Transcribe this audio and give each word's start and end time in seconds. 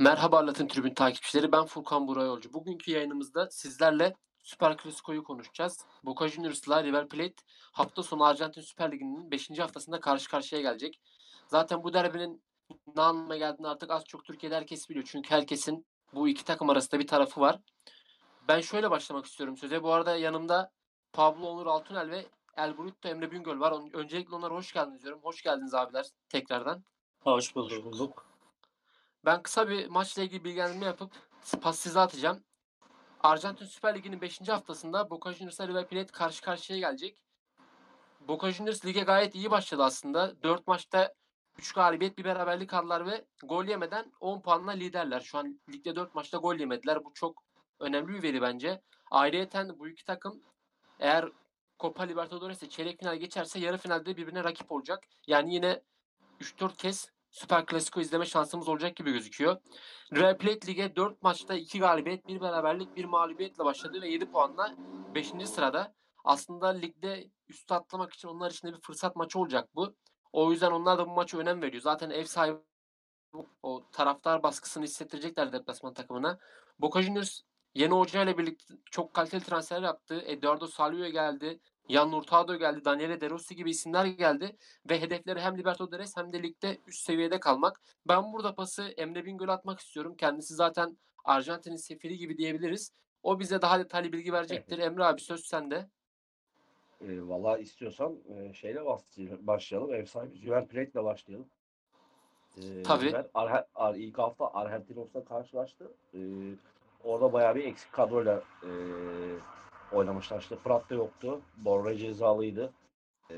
Merhaba 0.00 0.46
Latin 0.46 0.66
Tribün 0.66 0.94
takipçileri. 0.94 1.52
Ben 1.52 1.64
Furkan 1.64 2.08
Burayolcu. 2.08 2.52
Bugünkü 2.52 2.90
yayınımızda 2.90 3.50
sizlerle 3.50 4.16
Süper 4.42 4.76
Klasiko'yu 4.76 5.24
konuşacağız. 5.24 5.84
Boca 6.04 6.28
Juniors'la 6.28 6.84
River 6.84 7.08
Plate 7.08 7.34
hafta 7.72 8.02
sonu 8.02 8.24
Arjantin 8.24 8.60
Süper 8.60 8.92
Ligi'nin 8.92 9.30
5. 9.30 9.58
haftasında 9.58 10.00
karşı 10.00 10.30
karşıya 10.30 10.60
gelecek. 10.60 11.00
Zaten 11.46 11.84
bu 11.84 11.92
derbinin 11.92 12.42
ne 12.96 13.02
anlama 13.02 13.36
geldiğini 13.36 13.68
artık 13.68 13.90
az 13.90 14.04
çok 14.04 14.24
Türkiye'de 14.24 14.56
herkes 14.56 14.90
biliyor. 14.90 15.06
Çünkü 15.10 15.30
herkesin 15.30 15.86
bu 16.14 16.28
iki 16.28 16.44
takım 16.44 16.70
arasında 16.70 17.00
bir 17.00 17.06
tarafı 17.06 17.40
var. 17.40 17.60
Ben 18.48 18.60
şöyle 18.60 18.90
başlamak 18.90 19.26
istiyorum 19.26 19.56
söze. 19.56 19.82
Bu 19.82 19.92
arada 19.92 20.16
yanımda 20.16 20.70
Pablo 21.12 21.46
Onur 21.46 21.66
Altunel 21.66 22.10
ve 22.10 22.26
El 22.56 22.76
Burrito 22.76 23.08
Emre 23.08 23.30
Bingöl 23.30 23.60
var. 23.60 23.74
Öncelikle 23.92 24.34
onlara 24.34 24.54
hoş 24.54 24.72
geldiniz 24.72 25.02
diyorum. 25.02 25.20
Hoş 25.22 25.42
geldiniz 25.42 25.74
abiler 25.74 26.06
tekrardan. 26.28 26.84
Hoş 27.20 27.56
bulduk. 27.56 28.29
Ben 29.24 29.42
kısa 29.42 29.68
bir 29.68 29.86
maçla 29.86 30.22
ilgili 30.22 30.44
bilgilendirme 30.44 30.86
yapıp 30.86 31.12
pas 31.62 31.78
size 31.78 32.00
atacağım. 32.00 32.44
Arjantin 33.20 33.66
Süper 33.66 33.94
Ligi'nin 33.94 34.20
5. 34.20 34.48
haftasında 34.48 35.10
Boca 35.10 35.32
Juniors 35.32 35.60
River 35.60 35.88
Plate 35.88 36.12
karşı 36.12 36.42
karşıya 36.42 36.78
gelecek. 36.78 37.22
Boca 38.20 38.50
Juniors 38.50 38.86
lige 38.86 39.00
gayet 39.00 39.34
iyi 39.34 39.50
başladı 39.50 39.84
aslında. 39.84 40.42
4 40.42 40.66
maçta 40.66 41.14
3 41.58 41.72
galibiyet 41.72 42.18
bir 42.18 42.24
beraberlik 42.24 42.74
aldılar 42.74 43.06
ve 43.06 43.24
gol 43.42 43.64
yemeden 43.64 44.12
10 44.20 44.40
puanla 44.40 44.70
liderler. 44.70 45.20
Şu 45.20 45.38
an 45.38 45.60
ligde 45.72 45.96
4 45.96 46.14
maçta 46.14 46.38
gol 46.38 46.54
yemediler. 46.56 47.04
Bu 47.04 47.14
çok 47.14 47.42
önemli 47.80 48.08
bir 48.14 48.22
veri 48.22 48.42
bence. 48.42 48.82
Ayrıca 49.10 49.78
bu 49.78 49.88
iki 49.88 50.04
takım 50.04 50.42
eğer 50.98 51.28
Copa 51.80 52.02
Libertadores'te 52.02 52.68
çeyrek 52.68 52.98
final 52.98 53.16
geçerse 53.16 53.58
yarı 53.58 53.78
finalde 53.78 54.16
birbirine 54.16 54.44
rakip 54.44 54.72
olacak. 54.72 55.04
Yani 55.26 55.54
yine 55.54 55.82
3-4 56.40 56.76
kez 56.76 57.10
Süper 57.30 57.66
Klasiko 57.66 58.00
izleme 58.00 58.26
şansımız 58.26 58.68
olacak 58.68 58.96
gibi 58.96 59.12
gözüküyor. 59.12 59.56
Real 60.12 60.38
Plate 60.38 60.66
Lig'e 60.66 60.96
4 60.96 61.22
maçta 61.22 61.54
2 61.54 61.78
galibiyet, 61.78 62.28
1 62.28 62.40
beraberlik, 62.40 62.96
1 62.96 63.04
mağlubiyetle 63.04 63.64
başladı 63.64 64.02
ve 64.02 64.08
7 64.08 64.30
puanla 64.30 64.76
5. 65.14 65.32
sırada. 65.46 65.94
Aslında 66.24 66.68
ligde 66.68 67.30
üstü 67.48 67.74
atlamak 67.74 68.12
için 68.12 68.28
onlar 68.28 68.50
için 68.50 68.68
de 68.68 68.72
bir 68.72 68.80
fırsat 68.80 69.16
maçı 69.16 69.38
olacak 69.38 69.68
bu. 69.74 69.94
O 70.32 70.52
yüzden 70.52 70.70
onlar 70.70 70.98
da 70.98 71.06
bu 71.06 71.10
maça 71.10 71.38
önem 71.38 71.62
veriyor. 71.62 71.82
Zaten 71.82 72.10
ev 72.10 72.24
sahibi 72.24 72.58
o 73.62 73.90
taraftar 73.92 74.42
baskısını 74.42 74.84
hissettirecekler 74.84 75.52
deplasman 75.52 75.94
takımına. 75.94 76.38
Boca 76.78 77.02
Juniors 77.02 77.40
yeni 77.74 77.94
hoca 77.94 78.22
ile 78.22 78.38
birlikte 78.38 78.74
çok 78.90 79.14
kaliteli 79.14 79.44
transfer 79.44 79.82
yaptı. 79.82 80.22
Eduardo 80.26 80.66
Salvio 80.66 81.08
geldi. 81.08 81.60
Yan 81.88 82.12
Hurtado 82.12 82.56
geldi, 82.56 82.84
Daniele 82.84 83.20
De 83.20 83.30
Rossi 83.30 83.56
gibi 83.56 83.70
isimler 83.70 84.04
geldi 84.04 84.56
ve 84.90 85.00
hedefleri 85.00 85.40
hem 85.40 85.58
Libertadores 85.58 86.16
hem 86.16 86.32
de 86.32 86.42
ligde 86.42 86.78
üst 86.86 87.04
seviyede 87.04 87.40
kalmak. 87.40 87.80
Ben 88.08 88.32
burada 88.32 88.54
pası 88.54 88.82
Emre 88.82 89.24
Bingöl'e 89.24 89.52
atmak 89.52 89.80
istiyorum. 89.80 90.14
Kendisi 90.16 90.54
zaten 90.54 90.98
Arjantin'in 91.24 91.76
sefiri 91.76 92.18
gibi 92.18 92.38
diyebiliriz. 92.38 92.92
O 93.22 93.40
bize 93.40 93.62
daha 93.62 93.78
detaylı 93.78 94.12
bilgi 94.12 94.32
verecektir. 94.32 94.78
Emre 94.78 95.04
abi 95.04 95.20
söz 95.20 95.44
sende. 95.44 95.88
E, 97.00 97.28
Valla 97.28 97.58
istiyorsan 97.58 98.18
e, 98.28 98.52
şeyle 98.54 98.80
başlayalım. 99.40 99.94
Ev 99.94 100.04
sahibi 100.04 100.46
Plate 100.46 100.90
ile 100.94 101.04
başlayalım. 101.04 101.46
E, 102.56 102.82
Tabii. 102.82 103.06
River, 103.06 103.26
Ar, 103.34 103.64
Ar, 103.74 103.94
ilk 103.94 104.18
hafta 104.18 104.54
Argentinos'la 104.54 105.24
karşılaştı. 105.24 105.92
E, 106.14 106.18
orada 107.04 107.32
bayağı 107.32 107.54
bir 107.54 107.64
eksik 107.64 107.92
kadroyla 107.92 108.42
e, 108.62 108.70
oynamışlar. 109.92 110.40
İşte 110.40 110.56
Prat 110.56 110.90
da 110.90 110.94
yoktu. 110.94 111.40
Borre 111.56 111.96
cezalıydı. 111.96 112.72
E, 113.30 113.36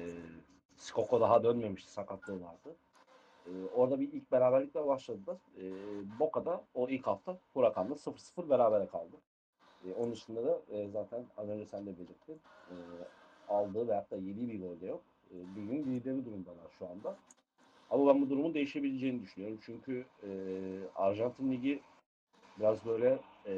Skoko 0.77 1.20
daha 1.20 1.44
dönmemişti. 1.44 1.92
Sakatlığı 1.92 2.42
vardı. 2.42 2.77
E, 3.47 3.50
orada 3.75 4.00
bir 4.00 4.12
ilk 4.12 4.33
beraberlikle 4.33 4.86
başladılar. 4.86 5.36
E, 5.56 5.62
Boca'da 6.19 6.64
o 6.75 6.89
ilk 6.89 7.06
hafta 7.06 7.39
Huracan'la 7.55 7.94
0-0 7.94 8.50
berabere 8.50 8.86
kaldı. 8.86 9.17
E, 9.86 9.92
onun 9.92 10.12
dışında 10.12 10.44
da 10.44 10.61
e, 10.70 10.89
zaten 10.89 11.27
az 11.36 11.48
önce 11.48 11.67
sen 11.67 11.86
de 11.86 11.98
belirttin. 11.98 12.41
E, 12.70 12.75
aldığı 13.48 13.88
veyahut 13.88 14.10
da 14.10 14.16
yediği 14.16 14.48
bir 14.48 14.60
gol 14.60 14.81
de 14.81 14.87
yok. 14.87 15.03
E, 15.31 15.34
ligin 15.37 15.94
lideri 15.94 16.25
durumdalar 16.25 16.71
şu 16.78 16.88
anda. 16.88 17.16
Ama 17.91 18.06
ben 18.06 18.22
bu 18.22 18.31
durumun 18.31 18.54
değişebileceğini 18.54 19.22
düşünüyorum. 19.22 19.59
Çünkü 19.62 20.06
e, 20.22 20.31
Arjantin 20.97 21.53
Ligi 21.53 21.81
biraz 22.59 22.87
böyle 22.87 23.19
e, 23.47 23.54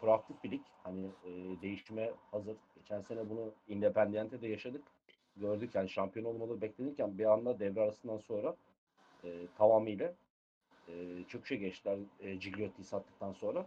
proaktif 0.00 0.44
bir 0.44 0.50
lig. 0.50 0.62
Hani 0.82 1.06
e, 1.24 1.60
değişime 1.62 2.10
hazır. 2.30 2.56
Geçen 2.76 3.00
sene 3.00 3.30
bunu 3.30 3.52
Independiente'de 3.68 4.48
yaşadık. 4.48 4.82
Gördük 5.36 5.74
yani 5.74 5.88
şampiyon 5.88 6.26
olmaları 6.26 6.60
beklenirken 6.60 7.18
bir 7.18 7.32
anda 7.32 7.58
devre 7.58 7.80
arasından 7.80 8.18
sonra 8.18 8.56
e, 9.24 9.28
tamamıyla 9.58 10.14
e, 10.88 10.92
çöküşe 11.28 11.56
geçtiler 11.56 11.98
e, 12.20 12.34
Gigliotti'yi 12.34 12.84
sattıktan 12.84 13.32
sonra. 13.32 13.66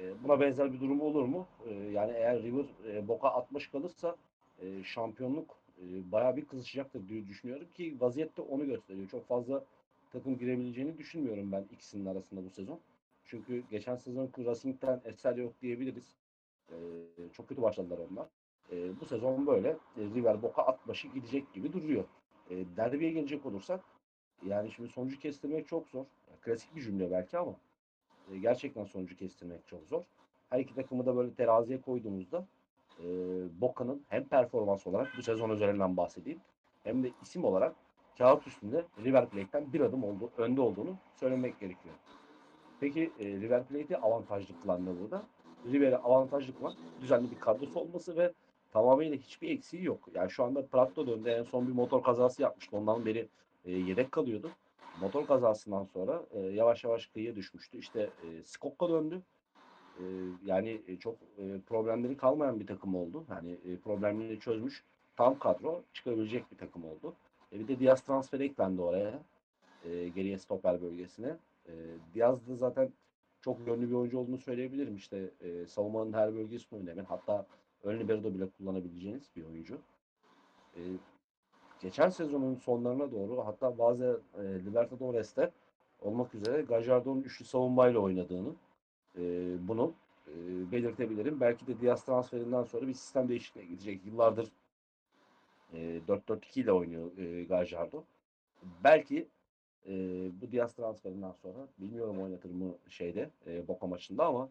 E, 0.00 0.24
buna 0.24 0.40
benzer 0.40 0.72
bir 0.72 0.80
durum 0.80 1.00
olur 1.00 1.24
mu? 1.24 1.46
E, 1.66 1.74
yani 1.74 2.12
eğer 2.12 2.42
River 2.42 2.64
e, 2.86 3.08
Boca 3.08 3.28
60 3.28 3.70
kalırsa 3.70 4.16
e, 4.62 4.84
şampiyonluk 4.84 5.56
e, 5.78 6.12
bayağı 6.12 6.36
bir 6.36 6.46
kızışacaktır 6.46 7.08
diye 7.08 7.28
düşünüyorum 7.28 7.66
ki 7.74 7.96
vaziyette 8.00 8.42
onu 8.42 8.66
gösteriyor. 8.66 9.08
Çok 9.08 9.28
fazla 9.28 9.64
takım 10.12 10.38
girebileceğini 10.38 10.98
düşünmüyorum 10.98 11.52
ben 11.52 11.64
ikisinin 11.72 12.06
arasında 12.06 12.44
bu 12.44 12.50
sezon. 12.50 12.80
Çünkü 13.28 13.64
geçen 13.70 13.96
sezon 13.96 14.30
Racing'den 14.38 15.00
eser 15.04 15.36
yok 15.36 15.52
diyebiliriz. 15.62 16.16
E, 16.70 16.76
çok 17.32 17.48
kötü 17.48 17.62
başladılar 17.62 17.98
onlar. 18.10 18.26
E, 18.72 19.00
bu 19.00 19.04
sezon 19.04 19.46
böyle 19.46 19.68
e, 19.68 20.00
River 20.14 20.42
Boca 20.42 20.54
at 20.54 20.88
başı 20.88 21.08
gidecek 21.08 21.52
gibi 21.52 21.72
duruyor. 21.72 22.04
E, 22.50 22.56
derbiye 22.76 23.10
gelecek 23.10 23.46
olursak 23.46 23.80
yani 24.46 24.70
şimdi 24.70 24.88
sonucu 24.88 25.18
kestirmek 25.18 25.68
çok 25.68 25.88
zor. 25.88 26.04
Klasik 26.40 26.76
bir 26.76 26.82
cümle 26.82 27.10
belki 27.10 27.38
ama 27.38 27.54
e, 28.32 28.38
gerçekten 28.38 28.84
sonucu 28.84 29.16
kestirmek 29.16 29.66
çok 29.66 29.86
zor. 29.86 30.02
Her 30.50 30.60
iki 30.60 30.74
takımı 30.74 31.06
da 31.06 31.16
böyle 31.16 31.34
teraziye 31.34 31.80
koyduğumuzda 31.80 32.46
e, 33.00 33.04
Boca'nın 33.60 34.02
hem 34.08 34.24
performans 34.24 34.86
olarak 34.86 35.12
bu 35.18 35.22
sezon 35.22 35.50
üzerinden 35.50 35.96
bahsedeyim 35.96 36.40
hem 36.84 37.02
de 37.02 37.10
isim 37.22 37.44
olarak 37.44 37.74
kağıt 38.18 38.46
üstünde 38.46 38.84
River 39.04 39.28
Plate'den 39.28 39.72
bir 39.72 39.80
adım 39.80 40.04
oldu, 40.04 40.30
önde 40.36 40.60
olduğunu 40.60 40.96
söylemek 41.16 41.60
gerekiyor. 41.60 41.94
Peki 42.80 43.10
e, 43.20 43.24
River 43.24 43.64
Plate'i 43.64 43.96
avantajlı 43.96 44.54
kılan 44.62 44.86
ne 44.86 45.00
burada? 45.00 45.22
River'i 45.72 45.96
avantajlı 45.96 46.58
kılan 46.58 46.74
düzenli 47.00 47.30
bir 47.30 47.40
kadrosu 47.40 47.80
olması 47.80 48.16
ve 48.16 48.32
tamamıyla 48.70 49.16
hiçbir 49.16 49.50
eksiği 49.50 49.84
yok. 49.84 50.08
Yani 50.14 50.30
şu 50.30 50.44
anda 50.44 50.66
Prato 50.66 51.06
döndü. 51.06 51.28
En 51.28 51.42
son 51.42 51.68
bir 51.68 51.72
motor 51.72 52.02
kazası 52.02 52.42
yapmıştı. 52.42 52.76
Ondan 52.76 53.06
beri 53.06 53.28
e, 53.64 53.72
yedek 53.72 54.12
kalıyordu. 54.12 54.50
Motor 55.00 55.26
kazasından 55.26 55.84
sonra 55.84 56.22
e, 56.30 56.40
yavaş 56.40 56.84
yavaş 56.84 57.06
kıyıya 57.06 57.36
düşmüştü. 57.36 57.78
İşte 57.78 58.00
e, 58.00 58.42
Skokka 58.42 58.88
döndü. 58.88 59.22
E, 59.98 60.04
yani 60.44 60.80
e, 60.88 60.96
çok 60.96 61.14
e, 61.14 61.60
problemleri 61.66 62.16
kalmayan 62.16 62.60
bir 62.60 62.66
takım 62.66 62.94
oldu. 62.94 63.24
Yani 63.30 63.52
e, 63.52 63.76
problemleri 63.76 64.40
çözmüş. 64.40 64.84
Tam 65.16 65.38
kadro 65.38 65.82
çıkabilecek 65.92 66.52
bir 66.52 66.56
takım 66.56 66.84
oldu. 66.84 67.14
E, 67.52 67.58
bir 67.58 67.68
de 67.68 67.78
Diaz 67.78 68.00
transferi 68.00 68.44
eklendi 68.44 68.82
oraya. 68.82 69.20
E, 69.84 70.08
geriye 70.08 70.38
stoper 70.38 70.82
bölgesine. 70.82 71.36
E, 71.68 71.72
Diaz 72.14 72.48
da 72.48 72.56
zaten 72.56 72.92
çok 73.40 73.66
yönlü 73.66 73.88
bir 73.88 73.94
oyuncu 73.94 74.18
olduğunu 74.18 74.38
söyleyebilirim. 74.38 74.96
İşte 74.96 75.30
e, 75.40 75.66
savunmanın 75.66 76.12
her 76.12 76.34
bölgesinde 76.34 76.76
oynayan 76.80 77.04
hatta 77.04 77.46
ön 77.82 78.00
libero'da 78.00 78.34
bile 78.34 78.48
kullanabileceğiniz 78.50 79.30
bir 79.36 79.44
oyuncu. 79.44 79.78
E, 80.76 80.80
geçen 81.80 82.08
sezonun 82.08 82.54
sonlarına 82.54 83.12
doğru 83.12 83.46
hatta 83.46 83.78
bazı 83.78 84.20
e, 84.38 84.42
Libertadores'te 84.42 85.52
olmak 86.00 86.34
üzere 86.34 86.62
Gajardo'nun 86.62 87.22
üçlü 87.22 87.44
savunmayla 87.44 88.00
oynadığını 88.00 88.54
e, 89.18 89.22
bunu 89.68 89.94
e, 90.28 90.32
belirtebilirim. 90.72 91.40
Belki 91.40 91.66
de 91.66 91.80
Diaz 91.80 92.04
transferinden 92.04 92.62
sonra 92.62 92.86
bir 92.86 92.94
sistem 92.94 93.28
değişikliğine 93.28 93.70
gidecek. 93.70 94.06
Yıllardır 94.06 94.52
e, 95.72 96.00
4-4-2 96.08 96.60
ile 96.60 96.72
oynuyor 96.72 97.18
e, 97.18 97.44
Gajardo. 97.44 98.04
Belki 98.84 99.28
e, 99.86 99.92
bu 100.40 100.52
Diaz 100.52 100.74
transferinden 100.74 101.32
sonra 101.32 101.58
bilmiyorum 101.78 102.22
oynatır 102.22 102.50
mı 102.50 102.74
şeyde 102.88 103.30
e, 103.46 103.68
Boca 103.68 103.86
maçında 103.86 104.26
ama 104.26 104.48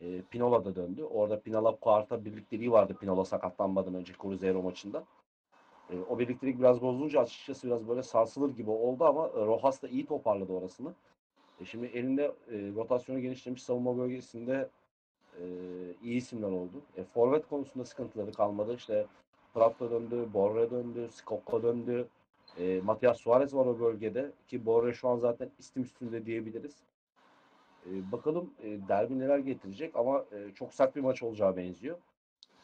e, 0.00 0.22
Pinola 0.22 0.64
da 0.64 0.74
döndü. 0.74 1.02
Orada 1.02 1.40
Pinola 1.40 1.76
Kuarta 1.76 2.24
birlikteliği 2.24 2.72
vardı 2.72 2.96
Pinola 3.00 3.24
sakatlanmadan 3.24 3.94
önce 3.94 4.12
Cruzeiro 4.22 4.62
maçında. 4.62 5.04
E, 5.90 6.00
o 6.08 6.18
birliktelik 6.18 6.58
biraz 6.58 6.82
bozulunca 6.82 7.20
açıkçası 7.20 7.66
biraz 7.66 7.88
böyle 7.88 8.02
sarsılır 8.02 8.56
gibi 8.56 8.70
oldu 8.70 9.04
ama 9.04 9.28
Rojas 9.28 9.82
da 9.82 9.88
iyi 9.88 10.06
toparladı 10.06 10.52
orasını. 10.52 10.94
E, 11.60 11.64
şimdi 11.64 11.86
elinde 11.86 12.24
e, 12.24 12.72
rotasyonu 12.74 13.20
genişlemiş 13.20 13.62
savunma 13.62 13.98
bölgesinde 13.98 14.68
e, 15.40 15.44
iyi 16.02 16.16
isimler 16.16 16.50
oldu. 16.50 16.82
E, 16.96 17.04
forvet 17.04 17.48
konusunda 17.48 17.84
sıkıntıları 17.84 18.32
kalmadı. 18.32 18.74
İşte 18.74 19.06
Prato 19.54 19.90
döndü, 19.90 20.28
Borre 20.34 20.70
döndü, 20.70 21.08
Skokko 21.10 21.62
döndü. 21.62 22.08
E, 22.58 22.80
Matias 22.80 23.20
Suarez 23.20 23.54
var 23.54 23.66
o 23.66 23.80
bölgede 23.80 24.32
ki 24.46 24.66
Borre 24.66 24.92
şu 24.92 25.08
an 25.08 25.18
zaten 25.18 25.50
istim 25.58 25.82
üstünde 25.82 26.26
diyebiliriz. 26.26 26.76
E, 27.86 28.12
bakalım 28.12 28.50
e, 28.62 28.88
derbi 28.88 29.18
neler 29.18 29.38
getirecek 29.38 29.96
ama 29.96 30.24
e, 30.32 30.54
çok 30.54 30.74
sert 30.74 30.96
bir 30.96 31.00
maç 31.00 31.22
olacağı 31.22 31.56
benziyor. 31.56 31.98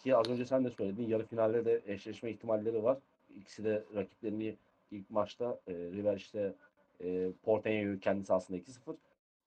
Ki 0.03 0.17
az 0.17 0.31
önce 0.31 0.45
sen 0.45 0.65
de 0.65 0.71
söyledin 0.71 1.09
yarı 1.09 1.27
finalde 1.27 1.65
de 1.65 1.83
eşleşme 1.87 2.31
ihtimalleri 2.31 2.83
var. 2.83 2.99
İkisi 3.41 3.65
de 3.65 3.85
rakiplerini 3.95 4.57
ilk 4.91 5.11
maçta 5.11 5.61
e, 5.69 5.73
River 5.73 6.17
işte 6.17 6.55
e, 7.01 7.31
Porteño'yu 7.47 8.01
kendisi 8.01 8.33
aslında 8.33 8.61
2-0 8.61 8.97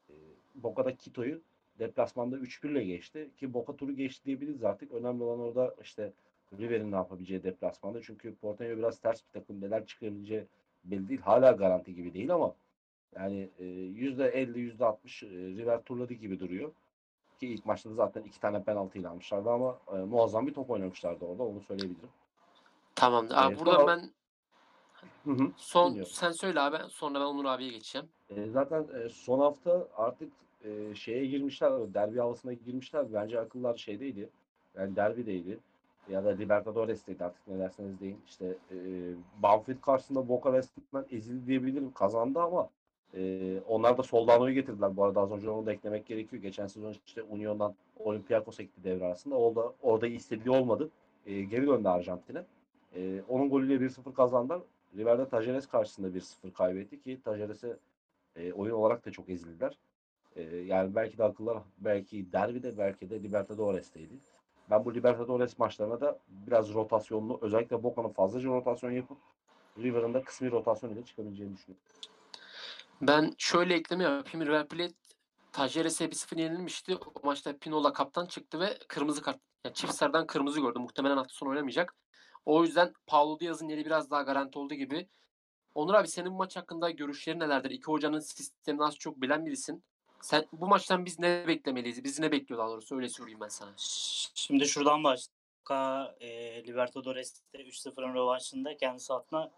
e, 0.09 0.13
Boca'da 0.55 0.95
Quito'yu 0.95 1.41
deplasmanda 1.79 2.38
3-1 2.38 2.71
ile 2.71 2.83
geçti. 2.83 3.29
Ki 3.38 3.53
Boca 3.53 3.75
turu 3.75 3.95
geçti 3.95 4.25
diyebiliriz 4.25 4.63
artık. 4.63 4.91
Önemli 4.91 5.23
olan 5.23 5.39
orada 5.39 5.75
işte 5.81 6.13
River'in 6.59 6.91
ne 6.91 6.95
yapabileceği 6.95 7.44
deplasmanda. 7.44 8.01
Çünkü 8.01 8.35
Porteño 8.44 8.77
biraz 8.77 8.99
ters 8.99 9.21
bir 9.27 9.39
takım. 9.39 9.61
Neler 9.61 9.85
çıkarabileceği 9.85 10.45
belli 10.83 11.09
değil. 11.09 11.21
Hala 11.21 11.51
garanti 11.51 11.95
gibi 11.95 12.13
değil 12.13 12.33
ama 12.33 12.55
yani 13.15 13.49
e, 13.59 13.63
%50, 13.63 14.77
%60 14.77 15.25
e, 15.25 15.29
River 15.29 15.81
turladı 15.83 16.13
gibi 16.13 16.39
duruyor. 16.39 16.71
Ki 17.39 17.47
ilk 17.47 17.65
maçta 17.65 17.89
da 17.89 17.94
zaten 17.94 18.23
iki 18.23 18.39
tane 18.39 18.63
penaltı 18.63 18.99
ile 18.99 19.07
almışlardı 19.07 19.49
ama 19.49 19.79
e, 19.94 19.97
muazzam 19.97 20.47
bir 20.47 20.53
top 20.53 20.69
oynamışlardı 20.69 21.25
orada. 21.25 21.44
Onu 21.44 21.61
söyleyebilirim. 21.61 22.09
Tamamdır. 22.95 23.35
Abi 23.35 23.53
Evet, 23.53 23.65
burada 23.65 23.88
ben 23.88 24.11
Hı 25.25 25.31
hı. 25.31 25.51
son 25.57 25.89
dinliyorum. 25.89 26.11
sen 26.13 26.31
söyle 26.31 26.59
abi 26.61 26.77
sonra 26.89 27.19
ben 27.19 27.25
Onur 27.25 27.45
abiye 27.45 27.69
geçeceğim. 27.69 28.07
E, 28.29 28.50
zaten 28.50 28.88
e, 29.03 29.09
son 29.09 29.39
hafta 29.39 29.88
artık 29.95 30.33
e, 30.63 30.95
şeye 30.95 31.25
girmişler, 31.25 31.93
derbi 31.93 32.19
havasına 32.19 32.53
girmişler. 32.53 33.13
Bence 33.13 33.39
akıllar 33.39 33.75
şeydeydi. 33.75 34.29
Yani 34.75 34.95
derbideydi. 34.95 35.59
Ya 36.09 36.25
da 36.25 36.30
Libertadores'teydi 36.30 37.24
artık 37.24 37.48
ne 37.48 37.59
derseniz 37.59 38.00
deyin. 38.00 38.18
İşte 38.27 38.45
e, 38.45 38.77
Banfield 39.44 39.81
karşısında 39.81 40.30
Boca 40.30 40.54
resmen 40.54 41.06
ezildi 41.12 41.48
diyebilirim. 41.48 41.92
Kazandı 41.92 42.39
ama 42.39 42.69
e, 43.13 43.59
onlar 43.68 43.98
da 43.98 44.04
Soldano'yu 44.04 44.54
getirdiler. 44.54 44.98
Bu 44.98 45.04
arada 45.04 45.21
az 45.21 45.31
önce 45.31 45.50
onu 45.50 45.65
da 45.65 45.74
eklemek 45.74 46.06
gerekiyor. 46.06 46.42
Geçen 46.42 46.68
sezon 46.68 46.95
işte 47.06 47.24
Union'dan 47.24 47.75
Olympiakos'a 48.00 48.63
gitti 48.63 48.83
devre 48.83 49.06
arasında. 49.06 49.36
Orada, 49.36 49.74
orada 49.81 50.07
istediği 50.07 50.51
olmadı. 50.51 50.89
E, 51.25 51.42
geri 51.44 51.68
döndü 51.68 51.88
Arjantin'e. 51.88 52.44
E, 52.95 53.21
onun 53.30 53.50
golüyle 53.50 53.86
1-0 53.86 54.13
kazandılar. 54.13 54.62
River'de 54.98 55.30
Tajeres 55.30 55.68
karşısında 55.68 56.07
1-0 56.07 56.51
kaybetti 56.53 57.01
ki 57.01 57.21
Tajeres'e 57.25 57.77
e, 58.36 58.53
oyun 58.53 58.74
olarak 58.74 59.06
da 59.06 59.12
çok 59.12 59.30
ezildiler. 59.30 59.77
E, 60.36 60.42
yani 60.44 60.95
belki 60.95 61.18
de 61.18 61.24
akıllar 61.24 61.57
belki 61.77 62.31
derbide 62.31 62.77
belki 62.77 63.10
de 63.10 63.24
Libertadores'teydi. 63.24 64.13
Ben 64.69 64.85
bu 64.85 64.95
Libertadores 64.95 65.59
maçlarına 65.59 66.01
da 66.01 66.19
biraz 66.29 66.73
rotasyonlu 66.73 67.39
özellikle 67.41 67.83
Boca'nın 67.83 68.09
fazlaca 68.09 68.49
rotasyon 68.49 68.91
yapıp 68.91 69.17
River'ın 69.77 70.13
da 70.13 70.23
kısmi 70.23 70.51
rotasyon 70.51 70.89
ile 70.89 71.05
çıkabileceğini 71.05 71.55
düşünüyorum. 71.57 71.83
Ben 73.01 73.33
şöyle 73.37 73.75
ekleme 73.75 74.03
yapayım. 74.03 74.47
River 74.47 74.67
Plate 74.67 74.93
Tajeres'e 75.51 76.05
1-0 76.05 76.41
yenilmişti. 76.41 76.95
O 76.95 77.27
maçta 77.27 77.57
Pinola 77.57 77.93
kaptan 77.93 78.25
çıktı 78.25 78.59
ve 78.59 78.77
kırmızı 78.87 79.21
kart. 79.21 79.39
Yani 79.65 79.73
çift 79.73 79.93
sarıdan 79.93 80.27
kırmızı 80.27 80.61
gördü. 80.61 80.79
Muhtemelen 80.79 81.17
hafta 81.17 81.33
sonu 81.33 81.49
oynamayacak. 81.49 81.95
O 82.45 82.63
yüzden 82.63 82.93
Paulo 83.07 83.39
Diaz'ın 83.39 83.69
yeri 83.69 83.85
biraz 83.85 84.11
daha 84.11 84.21
garanti 84.21 84.59
olduğu 84.59 84.73
gibi. 84.73 85.09
Onur 85.75 85.93
abi 85.93 86.07
senin 86.07 86.33
maç 86.33 86.55
hakkında 86.55 86.91
görüşlerin 86.91 87.39
nelerdir? 87.39 87.69
İki 87.69 87.85
hocanın 87.85 88.19
sistemini 88.19 88.83
az 88.83 88.95
çok 88.95 89.21
bilen 89.21 89.45
birisin. 89.45 89.83
Sen 90.21 90.45
bu 90.53 90.67
maçtan 90.67 91.05
biz 91.05 91.19
ne 91.19 91.47
beklemeliyiz? 91.47 92.03
Bizi 92.03 92.21
ne 92.21 92.31
bekliyor 92.31 92.59
daha 92.59 92.69
doğrusu? 92.69 92.95
Öyle 92.95 93.09
sorayım 93.09 93.39
ben 93.41 93.47
sana. 93.47 93.73
Şimdi 94.35 94.67
şuradan 94.67 95.03
başla. 95.03 96.15
E, 96.19 96.63
Libertadores'te 96.67 97.59
3-0'ın 97.59 98.13
rövanşında 98.13 98.77
kendisi 98.77 99.13
adına 99.13 99.51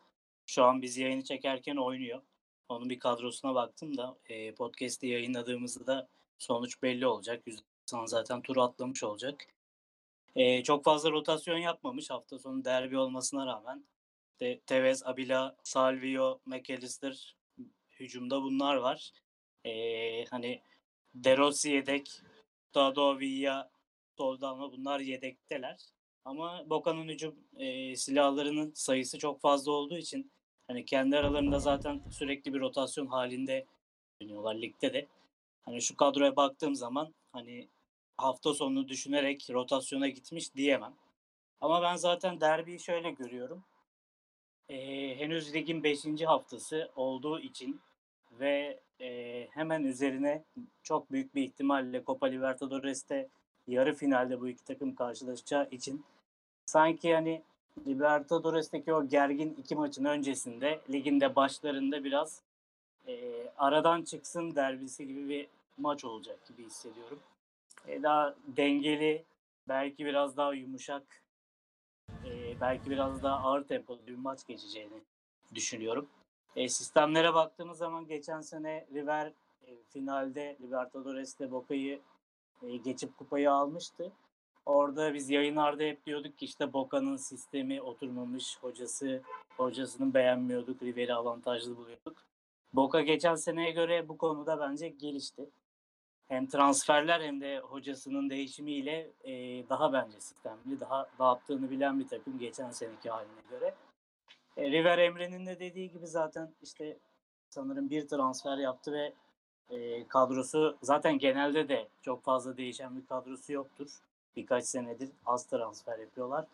şu 0.46 0.64
an 0.64 0.82
biz 0.82 0.98
yayını 0.98 1.24
çekerken 1.24 1.76
oynuyor. 1.76 2.22
Onun 2.70 2.90
bir 2.90 3.00
kadrosuna 3.00 3.56
baktım 3.56 3.98
da 3.98 4.18
e, 4.30 4.56
podcast'i 4.56 5.08
yayınladığımızda 5.08 5.88
da 5.88 6.08
sonuç 6.38 6.82
belli 6.84 7.08
olacak. 7.08 7.44
%90 7.88 8.08
zaten 8.08 8.42
turu 8.42 8.62
atlamış 8.62 9.04
olacak. 9.04 9.46
E, 10.36 10.64
çok 10.64 10.84
fazla 10.84 11.12
rotasyon 11.12 11.58
yapmamış 11.58 12.10
hafta 12.10 12.40
sonu 12.40 12.66
derbi 12.66 12.98
olmasına 12.98 13.46
rağmen. 13.46 13.86
De, 14.40 14.60
Tevez, 14.60 15.04
Abila, 15.06 15.56
Salvio, 15.64 16.40
McAllister 16.46 17.36
hücumda 18.00 18.42
bunlar 18.42 18.76
var. 18.76 19.12
E, 19.66 20.26
hani 20.26 20.62
De 21.16 21.38
Rossi 21.38 21.70
yedek, 21.70 22.22
Dado 22.76 23.20
Villa, 23.20 23.70
Soldano 24.18 24.72
bunlar 24.72 25.00
yedekteler. 25.00 25.78
Ama 26.26 26.70
Boca'nın 26.70 27.08
hücum 27.08 27.36
e, 27.58 27.96
silahlarının 27.96 28.72
sayısı 28.76 29.20
çok 29.20 29.42
fazla 29.42 29.72
olduğu 29.72 29.98
için 29.98 30.32
hani 30.68 30.86
kendi 30.86 31.18
aralarında 31.18 31.60
zaten 31.60 32.02
sürekli 32.12 32.54
bir 32.54 32.60
rotasyon 32.60 33.08
halinde 33.08 33.66
oynuyorlar 34.22 34.56
ligde 34.56 34.94
de. 34.94 35.08
Hani 35.66 35.82
şu 35.82 35.98
kadroya 35.98 36.36
baktığım 36.36 36.76
zaman 36.76 37.14
hani 37.34 37.68
hafta 38.18 38.54
sonunu 38.54 38.88
düşünerek 38.88 39.50
rotasyona 39.52 40.08
gitmiş 40.08 40.56
diyemem. 40.56 40.94
Ama 41.62 41.82
ben 41.82 41.96
zaten 41.96 42.42
derbiyi 42.42 42.80
şöyle 42.80 43.12
görüyorum. 43.12 43.64
E, 44.70 44.76
henüz 45.20 45.54
ligin 45.54 45.84
5. 45.84 46.06
haftası 46.26 46.92
olduğu 46.96 47.40
için 47.40 47.82
ve 48.40 48.80
e, 49.02 49.48
hemen 49.52 49.84
üzerine 49.84 50.44
çok 50.84 51.12
büyük 51.12 51.36
bir 51.36 51.44
ihtimalle 51.44 52.04
Copa 52.06 52.28
Libertadores'te 52.28 53.30
yarı 53.68 53.94
finalde 53.94 54.42
bu 54.42 54.48
iki 54.48 54.64
takım 54.64 54.96
karşılaşacağı 54.96 55.68
için 55.72 56.06
sanki 56.66 57.14
hani 57.14 57.42
Libertadores'teki 57.88 58.94
o 58.94 59.08
gergin 59.08 59.58
iki 59.60 59.76
maçın 59.76 60.06
öncesinde 60.06 60.80
liginde 60.90 61.36
başlarında 61.36 62.04
biraz 62.04 62.42
e, 63.08 63.44
aradan 63.58 64.04
çıksın 64.04 64.56
derbisi 64.56 65.08
gibi 65.08 65.30
bir 65.30 65.48
maç 65.78 66.06
olacak 66.06 66.40
gibi 66.48 66.66
hissediyorum. 66.66 67.20
E, 67.88 68.04
daha 68.04 68.36
dengeli, 68.48 69.24
belki 69.68 70.06
biraz 70.06 70.38
daha 70.38 70.54
yumuşak, 70.54 71.04
e, 72.26 72.62
belki 72.62 72.90
biraz 72.90 73.24
daha 73.24 73.36
ağır 73.36 73.64
tempolu 73.64 74.00
bir 74.08 74.16
maç 74.16 74.48
geçeceğini 74.48 75.02
düşünüyorum. 75.56 76.08
E, 76.56 76.70
sistemlere 76.70 77.34
baktığımız 77.34 77.78
zaman 77.78 78.08
geçen 78.08 78.42
sene 78.42 78.86
River 78.94 79.26
e, 79.68 79.76
finalde 79.90 80.58
Libertadores'te 80.62 81.52
Boca'yı 81.52 82.00
e, 82.64 82.78
geçip 82.78 83.18
kupayı 83.18 83.52
almıştı. 83.52 84.12
Orada 84.66 85.14
biz 85.14 85.30
yayınlarda 85.30 85.84
hep 85.84 86.06
diyorduk 86.06 86.38
ki 86.38 86.46
işte 86.46 86.74
Boca'nın 86.74 87.18
sistemi 87.18 87.82
oturmamış, 87.82 88.58
hocası 88.62 89.22
hocasını 89.58 90.14
beğenmiyorduk, 90.14 90.84
River'i 90.84 91.14
avantajlı 91.14 91.78
buluyorduk. 91.78 92.18
Boca 92.74 93.02
geçen 93.02 93.36
seneye 93.36 93.72
göre 93.72 94.08
bu 94.08 94.18
konuda 94.18 94.60
bence 94.60 94.90
gelişti. 94.90 95.50
Hem 96.28 96.48
transferler 96.48 97.22
hem 97.22 97.42
de 97.42 97.60
hocasının 97.60 98.30
değişimiyle 98.30 99.12
e, 99.24 99.34
daha 99.70 99.94
bence 99.94 100.22
sistemli, 100.22 100.80
daha 100.80 101.08
dağıttığını 101.20 101.72
bilen 101.72 102.00
bir 102.00 102.08
takım 102.08 102.40
geçen 102.40 102.72
seneki 102.72 103.10
haline 103.10 103.42
göre. 103.50 103.76
E, 104.60 104.72
River 104.72 104.98
Emre'nin 104.98 105.46
de 105.46 105.60
dediği 105.60 105.92
gibi 105.92 106.08
zaten 106.08 106.54
işte 106.62 106.98
sanırım 107.50 107.90
bir 107.90 108.08
transfer 108.08 108.58
yaptı 108.58 108.92
ve 108.92 109.14
e, 109.70 110.08
kadrosu 110.08 110.78
zaten 110.82 111.18
genelde 111.18 111.70
de 111.70 111.88
çok 112.02 112.24
fazla 112.24 112.58
değişen 112.58 112.98
bir 112.98 113.06
kadrosu 113.06 113.54
yoktur. 113.54 113.88
Birkaç 114.36 114.66
senedir 114.66 115.10
az 115.26 115.46
transfer 115.48 116.00
yapıyorlar. 116.00 116.46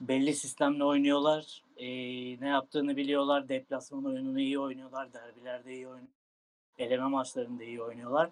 Belli 0.00 0.34
sistemle 0.34 0.84
oynuyorlar. 0.84 1.62
E, 1.76 1.86
ne 2.40 2.48
yaptığını 2.48 2.96
biliyorlar. 2.96 3.48
Deplasman 3.48 4.04
oyununu 4.04 4.40
iyi 4.40 4.58
oynuyorlar. 4.58 5.12
Derbilerde 5.12 5.74
iyi 5.74 5.88
oynuyorlar. 5.88 6.16
Eleme 6.78 7.06
maçlarında 7.06 7.64
iyi 7.64 7.82
oynuyorlar. 7.82 8.30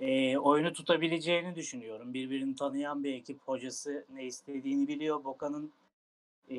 E, 0.00 0.38
oyunu 0.38 0.72
tutabileceğini 0.72 1.54
düşünüyorum. 1.54 2.14
Birbirini 2.14 2.54
tanıyan 2.54 3.04
bir 3.04 3.14
ekip. 3.14 3.40
Hocası 3.46 4.06
ne 4.12 4.24
istediğini 4.24 4.88
biliyor. 4.88 5.24
Boca'nın 5.24 5.72
e, 6.50 6.58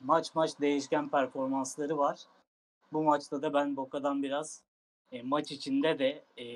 maç 0.00 0.34
maç 0.34 0.60
değişken 0.60 1.08
performansları 1.08 1.98
var. 1.98 2.20
Bu 2.92 3.02
maçta 3.02 3.42
da 3.42 3.54
ben 3.54 3.76
Boca'dan 3.76 4.22
biraz 4.22 4.62
e, 5.12 5.22
maç 5.22 5.52
içinde 5.52 5.98
de 5.98 6.24
e, 6.42 6.46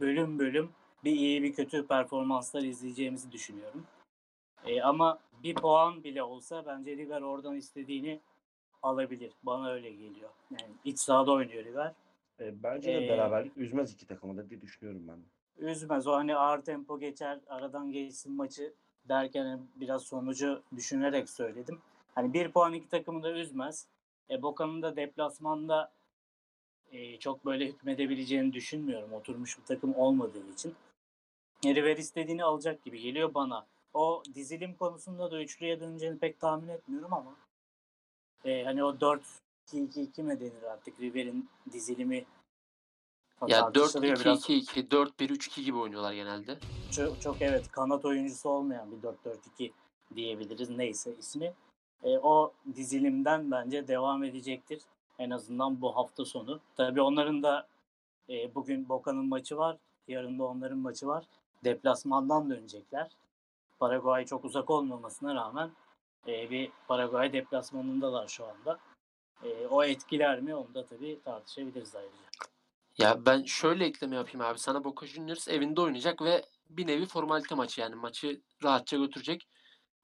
bölüm 0.00 0.38
bölüm 0.38 0.70
bir 1.04 1.12
iyi 1.12 1.42
bir 1.42 1.52
kötü 1.52 1.86
performanslar 1.86 2.62
izleyeceğimizi 2.62 3.32
düşünüyorum. 3.32 3.86
E, 4.66 4.82
ama 4.82 5.18
bir 5.42 5.54
puan 5.54 6.04
bile 6.04 6.22
olsa 6.22 6.66
bence 6.66 6.96
River 6.96 7.22
oradan 7.22 7.56
istediğini 7.56 8.20
alabilir. 8.82 9.32
Bana 9.42 9.70
öyle 9.70 9.90
geliyor. 9.90 10.30
Yani 10.50 10.72
iç 10.84 10.98
sahada 10.98 11.32
oynuyor 11.32 11.64
River. 11.64 11.92
E, 12.40 12.62
bence 12.62 12.94
de 12.94 13.06
Ee, 13.06 13.08
beraberlik 13.08 13.56
üzmez 13.56 13.92
iki 13.92 14.06
takımı 14.06 14.36
da 14.36 14.50
diye 14.50 14.60
düşünüyorum 14.60 15.08
ben. 15.08 15.18
Üzmez. 15.68 16.06
O 16.06 16.12
hani 16.12 16.36
ağır 16.36 16.62
tempo 16.62 16.98
geçer, 16.98 17.40
aradan 17.46 17.92
geçsin 17.92 18.32
maçı 18.32 18.74
derken 19.08 19.44
hani 19.44 19.60
biraz 19.76 20.02
sonucu 20.02 20.62
düşünerek 20.76 21.30
söyledim. 21.30 21.80
Hani 22.14 22.32
bir 22.32 22.52
puan 22.52 22.72
iki 22.72 22.88
takımı 22.88 23.22
da 23.22 23.32
üzmez. 23.32 23.86
E, 24.30 24.42
Boca'nın 24.42 24.82
da 24.82 24.96
deplasmanda 24.96 25.92
e, 26.92 27.18
çok 27.18 27.44
böyle 27.44 27.66
hükmedebileceğini 27.66 28.52
düşünmüyorum. 28.52 29.12
Oturmuş 29.12 29.58
bir 29.58 29.64
takım 29.64 29.94
olmadığı 29.94 30.52
için. 30.52 30.74
River 31.64 31.96
istediğini 31.96 32.44
alacak 32.44 32.84
gibi 32.84 33.00
geliyor 33.00 33.34
bana. 33.34 33.66
O 33.94 34.22
dizilim 34.34 34.74
konusunda 34.74 35.30
da 35.30 35.42
üçlüye 35.42 35.80
döneceğini 35.80 36.18
pek 36.18 36.40
tahmin 36.40 36.68
etmiyorum 36.68 37.12
ama 37.12 37.36
e, 38.44 38.64
hani 38.64 38.84
o 38.84 38.90
4-2-2-2 38.90 40.22
mi 40.22 40.40
denir 40.40 40.62
artık 40.62 41.00
River'in 41.00 41.50
dizilimi 41.72 42.24
Ya 43.48 43.72
tartışılıyor 43.72 44.20
biraz. 44.20 44.48
4-2-2-2, 44.48 44.88
4-1-3-2 44.88 45.62
gibi 45.62 45.78
oynuyorlar 45.78 46.12
genelde. 46.12 46.58
çok, 46.90 47.20
çok 47.20 47.42
evet 47.42 47.70
kanat 47.70 48.04
oyuncusu 48.04 48.48
olmayan 48.48 48.92
bir 48.92 49.08
4-4-2 49.08 49.72
diyebiliriz 50.16 50.70
neyse 50.70 51.14
ismi. 51.18 51.52
E, 52.02 52.18
o 52.18 52.52
dizilimden 52.76 53.50
bence 53.50 53.88
devam 53.88 54.24
edecektir. 54.24 54.80
En 55.18 55.30
azından 55.30 55.80
bu 55.80 55.96
hafta 55.96 56.24
sonu. 56.24 56.60
Tabii 56.76 57.02
onların 57.02 57.42
da 57.42 57.66
E, 58.28 58.54
bugün 58.54 58.88
Boca'nın 58.88 59.26
maçı 59.28 59.56
var. 59.56 59.76
Yarın 60.08 60.38
da 60.38 60.44
onların 60.44 60.78
maçı 60.78 61.06
var. 61.06 61.24
Deplasmandan 61.64 62.50
dönecekler. 62.50 63.10
Paraguay 63.78 64.24
çok 64.26 64.44
uzak 64.44 64.70
olmamasına 64.70 65.34
rağmen 65.34 65.70
e, 66.28 66.50
bir 66.50 66.70
Paraguay 66.88 67.32
deplasmanındalar 67.32 68.28
şu 68.28 68.46
anda. 68.46 68.78
E, 69.44 69.66
o 69.66 69.84
etkiler 69.84 70.40
mi 70.40 70.54
onu 70.54 70.74
da 70.74 70.86
tabii 70.86 71.18
tartışabiliriz 71.24 71.96
ayrıca. 71.96 72.31
Ya 73.02 73.26
ben 73.26 73.42
şöyle 73.42 73.84
ekleme 73.84 74.16
yapayım 74.16 74.40
abi. 74.40 74.58
Sana 74.58 74.84
Boca 74.84 75.06
Juniors 75.06 75.48
evinde 75.48 75.80
oynayacak 75.80 76.22
ve 76.22 76.44
bir 76.70 76.86
nevi 76.86 77.06
formalite 77.06 77.54
maçı 77.54 77.80
yani 77.80 77.94
maçı 77.94 78.42
rahatça 78.64 78.96
götürecek. 78.96 79.48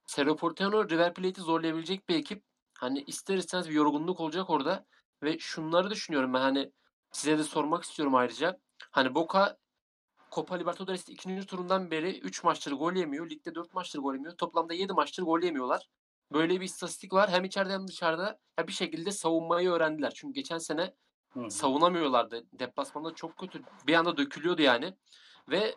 Cerro 0.06 0.30
Porteño 0.30 0.90
River 0.90 1.14
Plate'i 1.14 1.44
zorlayabilecek 1.44 2.08
bir 2.08 2.16
ekip. 2.16 2.44
Hani 2.78 3.04
ister 3.06 3.36
istemez 3.36 3.68
bir 3.68 3.74
yorgunluk 3.74 4.20
olacak 4.20 4.50
orada. 4.50 4.86
Ve 5.22 5.38
şunları 5.38 5.90
düşünüyorum 5.90 6.34
ben 6.34 6.40
hani 6.40 6.72
size 7.12 7.38
de 7.38 7.44
sormak 7.44 7.84
istiyorum 7.84 8.14
ayrıca. 8.14 8.58
Hani 8.90 9.14
Boca 9.14 9.58
Copa 10.30 10.54
Libertadores 10.54 11.08
ikinci 11.08 11.46
turundan 11.46 11.90
beri 11.90 12.18
3 12.18 12.44
maçtır 12.44 12.72
gol 12.72 12.92
yemiyor. 12.92 13.30
Ligde 13.30 13.54
4 13.54 13.74
maçtır 13.74 13.98
gol 13.98 14.14
yemiyor. 14.14 14.36
Toplamda 14.36 14.74
7 14.74 14.92
maçtır 14.92 15.22
gol 15.22 15.42
yemiyorlar. 15.42 15.88
Böyle 16.32 16.60
bir 16.60 16.64
istatistik 16.64 17.12
var. 17.12 17.30
Hem 17.30 17.44
içeride 17.44 17.72
hem 17.72 17.88
dışarıda 17.88 18.38
ya 18.58 18.68
bir 18.68 18.72
şekilde 18.72 19.12
savunmayı 19.12 19.70
öğrendiler. 19.70 20.12
Çünkü 20.14 20.34
geçen 20.34 20.58
sene 20.58 20.94
Hı 21.34 21.50
savunamıyorlardı. 21.50 22.44
Deplasmanda 22.52 23.14
çok 23.14 23.38
kötü. 23.38 23.62
Bir 23.86 23.94
anda 23.94 24.16
dökülüyordu 24.16 24.62
yani. 24.62 24.94
Ve 25.50 25.74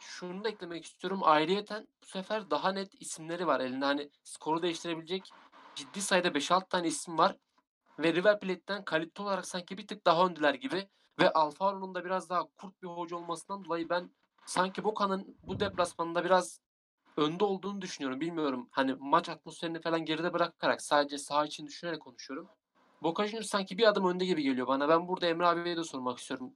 şunu 0.00 0.44
da 0.44 0.48
eklemek 0.48 0.84
istiyorum. 0.84 1.20
Ayrıyeten 1.22 1.88
bu 2.02 2.06
sefer 2.06 2.50
daha 2.50 2.72
net 2.72 3.02
isimleri 3.02 3.46
var 3.46 3.60
elinde. 3.60 3.84
Hani 3.84 4.10
skoru 4.24 4.62
değiştirebilecek 4.62 5.30
ciddi 5.74 6.02
sayıda 6.02 6.34
5-6 6.34 6.68
tane 6.68 6.86
isim 6.88 7.18
var. 7.18 7.36
Ve 7.98 8.14
River 8.14 8.40
Plate'den 8.40 8.84
kalite 8.84 9.22
olarak 9.22 9.46
sanki 9.46 9.78
bir 9.78 9.86
tık 9.86 10.06
daha 10.06 10.26
öndeler 10.26 10.54
gibi. 10.54 10.88
Ve 11.20 11.32
Alfaro'nun 11.32 11.94
da 11.94 12.04
biraz 12.04 12.30
daha 12.30 12.44
kurt 12.56 12.82
bir 12.82 12.88
hoca 12.88 13.16
olmasından 13.16 13.64
dolayı 13.64 13.88
ben 13.88 14.10
sanki 14.46 14.84
Boca'nın 14.84 15.38
bu 15.42 15.60
deplasmanında 15.60 16.24
biraz 16.24 16.60
önde 17.16 17.44
olduğunu 17.44 17.82
düşünüyorum. 17.82 18.20
Bilmiyorum. 18.20 18.68
Hani 18.70 18.94
maç 18.98 19.28
atmosferini 19.28 19.80
falan 19.80 20.04
geride 20.04 20.32
bırakarak 20.32 20.82
sadece 20.82 21.18
saha 21.18 21.46
için 21.46 21.66
düşünerek 21.66 22.00
konuşuyorum. 22.00 22.48
Boca 23.02 23.26
Juniors 23.26 23.46
sanki 23.46 23.78
bir 23.78 23.88
adım 23.88 24.06
önde 24.06 24.24
gibi 24.24 24.42
geliyor 24.42 24.66
bana. 24.66 24.88
Ben 24.88 25.08
burada 25.08 25.26
Emre 25.26 25.46
abiye 25.46 25.76
de 25.76 25.84
sormak 25.84 26.18
istiyorum. 26.18 26.52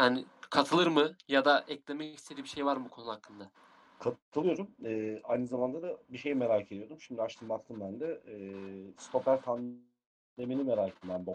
Yani 0.00 0.24
katılır 0.50 0.86
mı 0.86 1.16
ya 1.28 1.44
da 1.44 1.64
eklemek 1.68 2.14
istediği 2.14 2.42
bir 2.44 2.48
şey 2.48 2.66
var 2.66 2.76
mı 2.76 2.84
bu 2.84 2.90
konu 2.90 3.10
hakkında? 3.10 3.50
Katılıyorum. 3.98 4.68
Ee, 4.84 5.20
aynı 5.24 5.46
zamanda 5.46 5.82
da 5.82 5.96
bir 6.08 6.18
şey 6.18 6.34
merak 6.34 6.72
ediyordum. 6.72 7.00
Şimdi 7.00 7.22
açtım 7.22 7.48
baktım 7.48 7.80
ben 7.80 8.00
de. 8.00 8.20
Ee, 8.26 8.92
stoper 8.98 9.42
tandemini 9.42 10.64
merak 10.64 10.88
ettim 10.88 11.10
ben 11.10 11.26
bu. 11.26 11.34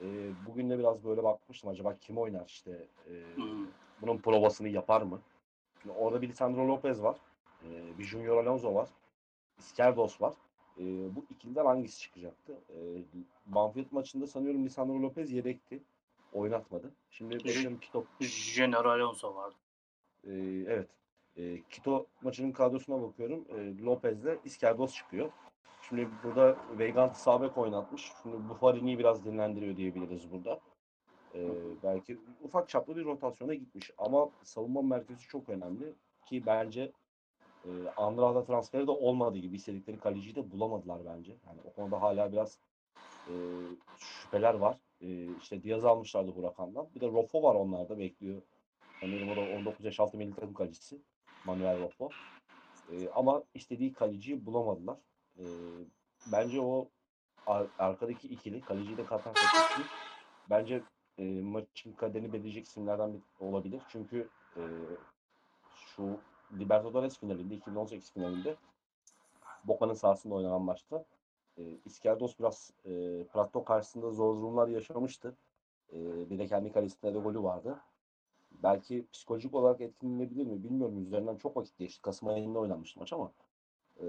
Ee, 0.00 0.30
bugün 0.46 0.70
de 0.70 0.78
biraz 0.78 1.04
böyle 1.04 1.22
bakmıştım. 1.22 1.70
Acaba 1.70 1.94
kim 2.00 2.18
oynar 2.18 2.46
işte. 2.46 2.88
Ee, 3.08 3.12
bunun 4.02 4.18
provasını 4.18 4.68
yapar 4.68 5.02
mı? 5.02 5.20
Şimdi 5.82 5.94
orada 5.94 6.22
bir 6.22 6.28
Lisandro 6.28 6.68
Lopez 6.68 7.02
var. 7.02 7.16
Ee, 7.64 7.98
bir 7.98 8.04
Junior 8.04 8.36
Alonso 8.44 8.74
var. 8.74 8.88
Iskerdos 9.58 10.20
var. 10.20 10.34
Ee, 10.78 11.16
bu 11.16 11.24
ikiliden 11.30 11.66
hangisi 11.66 12.00
çıkacaktı? 12.00 12.58
Ee, 12.70 13.04
Banfield 13.46 13.86
maçında 13.90 14.26
sanıyorum 14.26 14.64
Lisandro 14.64 15.02
Lopez 15.02 15.32
yedekti. 15.32 15.82
Oynatmadı. 16.32 16.92
Şimdi 17.10 17.38
bakıyorum 17.38 17.80
Kito 17.80 18.04
Junior 18.20 18.84
Alonso 18.84 19.34
vardı. 19.34 19.56
ee, 20.24 20.32
evet. 20.68 20.88
Ee, 21.36 21.62
Kito 21.70 22.06
maçının 22.22 22.52
kadrosuna 22.52 23.02
bakıyorum. 23.02 23.44
Ee, 23.48 23.78
Lopez'le 23.78 24.38
Iskerdos 24.44 24.94
çıkıyor. 24.94 25.30
Şimdi 25.88 26.08
burada 26.24 26.56
Veigant 26.78 27.16
sağ 27.16 27.42
bek 27.42 27.58
oynatmış. 27.58 28.12
Şimdi 28.22 28.48
Buffarini'yi 28.48 28.98
biraz 28.98 29.24
dinlendiriyor 29.24 29.76
diyebiliriz 29.76 30.30
burada. 30.32 30.60
Ee, 31.34 31.48
belki 31.82 32.18
ufak 32.42 32.68
çaplı 32.68 32.96
bir 32.96 33.04
rotasyona 33.04 33.54
gitmiş. 33.54 33.90
Ama 33.98 34.30
savunma 34.42 34.82
merkezi 34.82 35.20
çok 35.20 35.48
önemli. 35.48 35.92
Ki 36.26 36.46
bence 36.46 36.92
e, 37.64 37.70
Andrada 37.96 38.44
transferi 38.44 38.86
de 38.86 38.90
olmadığı 38.90 39.38
gibi 39.38 39.56
istedikleri 39.56 39.98
kaleciyi 39.98 40.34
de 40.34 40.50
bulamadılar 40.50 41.00
bence. 41.06 41.36
Yani 41.46 41.60
o 41.64 41.72
konuda 41.72 42.02
hala 42.02 42.32
biraz 42.32 42.58
e, 43.28 43.32
şüpheler 43.98 44.54
var. 44.54 44.78
E, 45.00 45.36
işte 45.40 45.62
Diaz 45.62 45.84
almışlardı 45.84 46.30
Huracan'dan. 46.30 46.86
Bir 46.94 47.00
de 47.00 47.06
Rofo 47.06 47.42
var 47.42 47.54
onlarda 47.54 47.98
bekliyor. 47.98 48.42
Sanırım 49.00 49.28
o 49.28 49.36
da 49.36 49.40
19 49.40 49.84
yaş 49.84 50.00
altı 50.00 50.16
milli 50.16 50.34
takım 50.34 50.54
kalecisi. 50.54 50.98
Manuel 51.46 51.80
Rofo. 51.80 52.08
E, 52.92 53.08
ama 53.08 53.42
istediği 53.54 53.92
kaleciyi 53.92 54.46
bulamadılar. 54.46 54.96
E, 55.38 55.44
bence 56.32 56.60
o 56.60 56.88
ar- 57.46 57.66
arkadaki 57.78 58.28
ikili, 58.28 58.60
kaleciyi 58.60 58.96
de 58.96 59.04
katan 59.04 59.32
ikili 59.32 59.86
bence 60.50 60.82
e, 61.18 61.24
maçın 61.24 61.92
kaderini 61.92 62.32
belirleyecek 62.32 62.66
isimlerden 62.66 63.14
bir 63.14 63.20
olabilir. 63.40 63.82
Çünkü 63.88 64.28
e, 64.56 64.62
şu 65.74 66.20
Libertadores 66.58 67.18
finalinde, 67.18 67.54
2018 67.54 68.12
finalinde 68.12 68.56
Boca'nın 69.64 69.94
sahasında 69.94 70.34
oynanan 70.34 70.62
maçta 70.62 71.04
e, 71.58 71.62
Iskerdos 71.84 72.38
biraz 72.38 72.70
e, 72.84 73.24
Prato 73.24 73.64
karşısında 73.64 74.10
zor 74.10 74.36
durumlar 74.36 74.68
yaşamıştı. 74.68 75.36
E, 75.92 76.30
bir 76.30 76.38
de 76.38 76.46
kendi 76.46 76.72
kalesinde 76.72 77.14
de 77.14 77.18
golü 77.18 77.42
vardı. 77.42 77.80
Belki 78.62 79.06
psikolojik 79.12 79.54
olarak 79.54 79.80
etkilenebilir 79.80 80.46
mi 80.46 80.64
bilmiyorum. 80.64 81.02
Üzerinden 81.02 81.36
çok 81.36 81.56
vakit 81.56 81.78
geçti. 81.78 82.02
Kasım 82.02 82.28
ayında 82.28 82.58
oynanmıştı 82.58 83.00
maç 83.00 83.12
ama 83.12 83.32
e, 83.96 84.06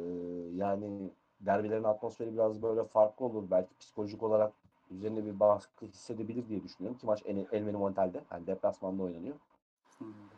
yani 0.53 1.11
derbilerin 1.39 1.83
atmosferi 1.83 2.33
biraz 2.33 2.61
böyle 2.61 2.83
farklı 2.83 3.25
olur. 3.25 3.51
Belki 3.51 3.77
psikolojik 3.79 4.23
olarak 4.23 4.53
üzerine 4.91 5.25
bir 5.25 5.39
baskı 5.39 5.85
hissedebilir 5.85 6.49
diye 6.49 6.63
düşünüyorum 6.63 6.99
ki 6.99 7.05
maç 7.05 7.23
El, 7.25 7.63
Monumental'de 7.63 8.23
yani 8.31 8.47
deplasmanda 8.47 9.03
oynanıyor. 9.03 9.35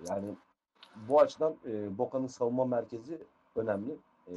Yani 0.10 0.36
bu 1.10 1.20
açıdan 1.20 1.56
e, 1.66 1.98
Boca'nın 1.98 2.28
savunma 2.28 2.66
merkezi 2.66 3.22
önemli. 3.56 3.98
E, 4.28 4.34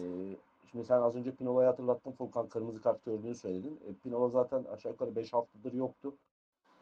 şimdi 0.71 0.85
sen 0.85 1.01
az 1.01 1.17
önce 1.17 1.35
Pinola'yı 1.35 1.69
hatırlattın. 1.69 2.13
Furkan 2.13 2.49
kırmızı 2.49 2.81
kart 2.83 3.05
gördüğünü 3.05 3.35
söyledin. 3.35 3.81
E, 3.89 3.95
Pinola 3.95 4.29
zaten 4.29 4.65
aşağı 4.65 4.93
yukarı 4.93 5.17
5 5.17 5.33
haftadır 5.33 5.73
yoktu. 5.73 6.15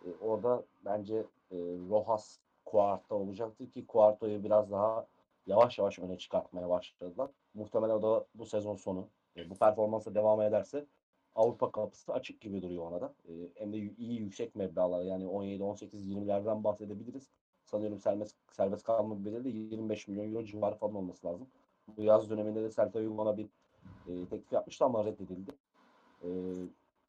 E, 0.05 0.09
orada 0.21 0.65
bence 0.85 1.17
e, 1.51 1.57
Rojas 1.91 2.39
Cuarta 2.71 3.15
olacaktır 3.15 3.71
ki 3.71 3.85
Cuarta'yı 3.89 4.45
biraz 4.45 4.71
daha 4.71 5.07
yavaş 5.47 5.79
yavaş 5.79 5.99
öne 5.99 6.19
çıkartmaya 6.19 6.69
başladılar. 6.69 7.31
Muhtemelen 7.55 7.95
o 7.95 8.03
da 8.03 8.27
bu 8.35 8.47
sezon 8.47 8.77
sonu. 8.77 9.09
E, 9.37 9.51
bu 9.51 9.55
performansa 9.55 10.15
devam 10.15 10.41
ederse 10.41 10.87
Avrupa 11.35 11.73
kapısı 11.73 12.13
açık 12.13 12.41
gibi 12.41 12.63
duruyor 12.63 12.91
ona 12.91 13.01
da. 13.01 13.15
E, 13.29 13.33
hem 13.55 13.73
de 13.73 13.77
iyi 13.77 14.21
yüksek 14.21 14.55
meblağlar 14.55 15.03
yani 15.03 15.27
17, 15.27 15.63
18, 15.63 16.07
20'lerden 16.07 16.65
bahsedebiliriz 16.65 17.31
sanıyorum 17.69 17.99
serbest, 17.99 18.37
serbest 18.51 18.85
kalma 18.85 19.25
bedeli 19.25 19.45
de 19.45 19.49
25 19.49 20.09
milyon 20.09 20.35
euro 20.35 20.45
civarı 20.45 20.75
falan 20.75 20.95
olması 20.95 21.27
lazım. 21.27 21.47
Bu 21.97 22.03
yaz 22.03 22.31
döneminde 22.31 22.63
de 22.63 22.71
Celta 22.71 23.01
Vigo 23.01 23.23
ona 23.23 23.37
bir 23.37 23.49
e, 24.09 24.27
teklif 24.31 24.53
yapmıştı 24.53 24.85
ama 24.85 25.05
reddedildi. 25.05 25.51
E, 26.23 26.29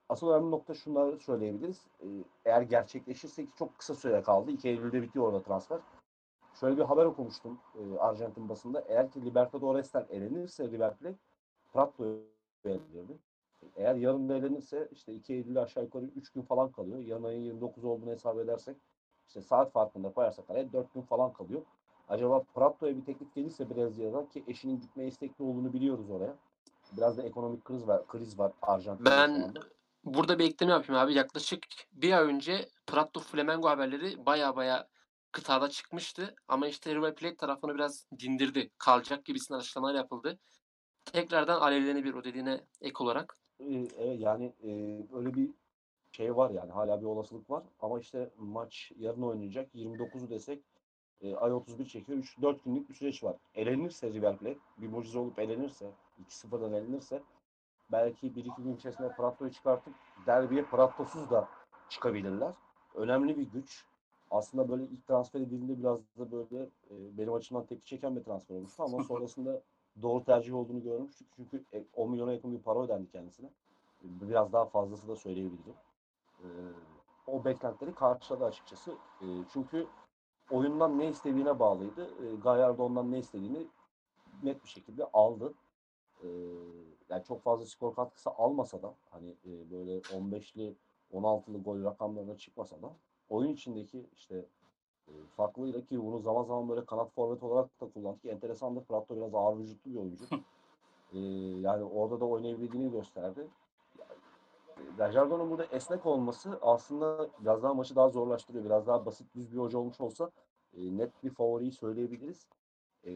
asıl 0.09 0.29
önemli 0.29 0.51
nokta 0.51 0.73
şunları 0.73 1.19
söyleyebiliriz. 1.19 1.87
E, 2.01 2.07
eğer 2.45 2.61
gerçekleşirse 2.61 3.45
ki 3.45 3.51
çok 3.55 3.77
kısa 3.77 3.95
süre 3.95 4.21
kaldı. 4.21 4.51
2 4.51 4.69
Eylül'de 4.69 5.01
bitiyor 5.01 5.25
orada 5.25 5.41
transfer. 5.41 5.79
Şöyle 6.59 6.77
bir 6.77 6.83
haber 6.83 7.05
okumuştum 7.05 7.59
e, 7.75 7.97
Arjantin 7.99 8.49
basında. 8.49 8.83
Eğer 8.87 9.11
ki 9.11 9.25
Libertadores'ten 9.25 10.05
elenirse 10.09 10.67
River 10.71 10.97
Plate 10.97 11.17
Pratto'yu 11.73 12.23
elenirdi. 12.65 13.17
Eğer 13.75 13.95
yarın 13.95 14.29
da 14.29 14.37
elenirse 14.37 14.89
işte 14.91 15.13
2 15.13 15.33
Eylül'de 15.33 15.59
aşağı 15.59 15.83
yukarı 15.83 16.05
3 16.05 16.31
gün 16.31 16.41
falan 16.41 16.71
kalıyor. 16.71 16.99
Yarın 16.99 17.23
ayın 17.23 17.41
29 17.41 17.85
olduğunu 17.85 18.11
hesap 18.11 18.39
edersek 18.39 18.77
işte 19.29 19.41
saat 19.41 19.71
farkında 19.71 20.13
koyarsak 20.13 20.49
araya 20.49 20.73
4 20.73 20.93
gün 20.93 21.01
falan 21.01 21.33
kalıyor. 21.33 21.61
Acaba 22.09 22.43
Pratto'ya 22.43 22.97
bir 22.97 23.05
teklif 23.05 23.35
gelirse 23.35 23.69
Brezilya'dan 23.69 24.25
ki 24.25 24.43
eşinin 24.47 24.79
gitmeye 24.79 25.07
istekli 25.07 25.43
olduğunu 25.43 25.73
biliyoruz 25.73 26.09
oraya. 26.09 26.35
Biraz 26.97 27.17
da 27.17 27.23
ekonomik 27.23 27.65
kriz 27.65 27.87
var, 27.87 28.07
kriz 28.07 28.39
var 28.39 28.51
Arjantin'de 28.61 29.09
Ben 29.09 29.53
burada 30.03 30.39
bir 30.39 30.45
ekleme 30.45 30.71
yapayım 30.71 31.01
abi. 31.01 31.13
Yaklaşık 31.13 31.59
bir 31.91 32.11
ay 32.17 32.23
önce 32.25 32.69
Prato 32.87 33.19
Flamengo 33.19 33.69
haberleri 33.69 34.25
baya 34.25 34.55
baya 34.55 34.87
kıtada 35.31 35.69
çıkmıştı. 35.69 36.35
Ama 36.47 36.67
işte 36.67 36.95
River 36.95 37.15
Plate 37.15 37.37
tarafını 37.37 37.75
biraz 37.75 38.07
dindirdi. 38.19 38.71
Kalacak 38.77 39.25
gibisinden 39.25 39.59
açıklamalar 39.59 39.95
yapıldı. 39.95 40.39
Tekrardan 41.05 41.61
alevlenebilir 41.61 42.13
o 42.13 42.23
dediğine 42.23 42.61
ek 42.81 42.95
olarak. 42.99 43.37
Ee, 43.59 43.87
evet, 43.97 44.19
yani 44.19 44.53
e, 44.63 44.69
öyle 45.13 45.33
bir 45.33 45.49
şey 46.19 46.35
var 46.35 46.49
yani 46.49 46.71
hala 46.71 47.01
bir 47.01 47.05
olasılık 47.05 47.49
var. 47.49 47.63
Ama 47.81 47.99
işte 47.99 48.29
maç 48.37 48.91
yarın 48.97 49.21
oynayacak. 49.21 49.75
29'u 49.75 50.29
desek 50.29 50.63
e, 51.21 51.35
ay 51.35 51.53
31 51.53 51.85
çekiyor. 51.85 52.17
3 52.17 52.41
4 52.41 52.65
günlük 52.65 52.89
bir 52.89 52.93
süreç 52.93 53.23
var. 53.23 53.35
Elenirse 53.55 54.13
River 54.13 54.37
Plate 54.37 54.59
bir 54.77 54.87
mucize 54.87 55.19
olup 55.19 55.39
elenirse 55.39 55.91
2-0'dan 56.29 56.73
elenirse 56.73 57.23
belki 57.91 58.27
1-2 58.27 58.63
gün 58.63 58.75
içerisinde 58.75 59.15
Pratto'yu 59.17 59.51
çıkartıp 59.51 59.93
derbiye 60.25 60.65
Pratto'suz 60.65 61.29
da 61.29 61.49
çıkabilirler. 61.89 62.53
Önemli 62.95 63.37
bir 63.37 63.51
güç. 63.51 63.85
Aslında 64.31 64.69
böyle 64.69 64.83
ilk 64.83 65.07
transfer 65.07 65.39
edildiğinde 65.39 65.79
biraz 65.79 65.99
da 65.99 66.31
böyle 66.31 66.63
e, 66.63 67.17
benim 67.17 67.33
açımdan 67.33 67.65
tepki 67.65 67.85
çeken 67.85 68.15
bir 68.15 68.23
transfer 68.23 68.55
olmuştu 68.55 68.83
ama 68.83 69.03
sonrasında 69.07 69.61
doğru 70.01 70.23
tercih 70.23 70.55
olduğunu 70.55 70.83
görmüştük. 70.83 71.27
Çünkü 71.35 71.63
e, 71.73 71.83
10 71.93 72.11
milyona 72.11 72.33
yakın 72.33 72.51
bir 72.51 72.59
para 72.59 72.79
ödendi 72.79 73.11
kendisine. 73.11 73.49
Biraz 74.03 74.53
daha 74.53 74.65
fazlası 74.65 75.07
da 75.07 75.15
söyleyebilirim. 75.15 75.75
Ee, 76.43 76.47
o 77.27 77.45
beklentileri 77.45 77.95
karşıladı 77.95 78.45
açıkçası. 78.45 78.91
E, 79.21 79.25
çünkü 79.53 79.87
oyundan 80.51 80.99
ne 80.99 81.07
istediğine 81.07 81.59
bağlıydı. 81.59 82.09
E, 82.25 82.35
Gallardo 82.35 82.83
ondan 82.83 83.11
ne 83.11 83.19
istediğini 83.19 83.67
net 84.43 84.63
bir 84.63 84.69
şekilde 84.69 85.05
aldı. 85.13 85.53
E, 86.23 86.27
yani 87.09 87.23
çok 87.23 87.43
fazla 87.43 87.65
skor 87.65 87.95
katkısı 87.95 88.29
almasa 88.29 88.81
da 88.81 88.93
hani 89.09 89.29
e, 89.29 89.71
böyle 89.71 89.99
15'li 89.99 90.75
16'lı 91.13 91.63
gol 91.63 91.83
rakamlarına 91.83 92.37
çıkmasa 92.37 92.81
da 92.81 92.93
oyun 93.29 93.49
içindeki 93.49 94.05
işte 94.15 94.45
e, 95.07 95.11
farklıyla 95.37 95.81
ki 95.81 96.03
bunu 96.03 96.19
zaman 96.19 96.43
zaman 96.43 96.69
böyle 96.69 96.85
kanat 96.85 97.11
forvet 97.11 97.43
olarak 97.43 97.81
da 97.81 97.89
kullandık. 97.89 98.25
Enteresandır. 98.25 98.83
Prato 98.83 99.15
biraz 99.15 99.35
ağır 99.35 99.57
vücutlu 99.57 99.91
bir 99.91 99.97
oyuncu. 99.97 100.25
E, 101.13 101.19
yani 101.59 101.83
orada 101.83 102.19
da 102.19 102.25
oynayabildiğini 102.25 102.91
gösterdi. 102.91 103.47
Gajardo'nun 104.97 105.49
burada 105.51 105.65
esnek 105.65 106.05
olması 106.05 106.59
aslında 106.61 107.29
biraz 107.39 107.63
daha 107.63 107.73
maçı 107.73 107.95
daha 107.95 108.09
zorlaştırıyor. 108.09 108.65
Biraz 108.65 108.87
daha 108.87 109.05
basit 109.05 109.35
düz 109.35 109.53
bir 109.53 109.57
hoca 109.57 109.77
olmuş 109.77 110.01
olsa 110.01 110.31
e, 110.77 110.97
net 110.97 111.23
bir 111.23 111.29
favoriyi 111.29 111.71
söyleyebiliriz. 111.71 112.47
E, 113.03 113.11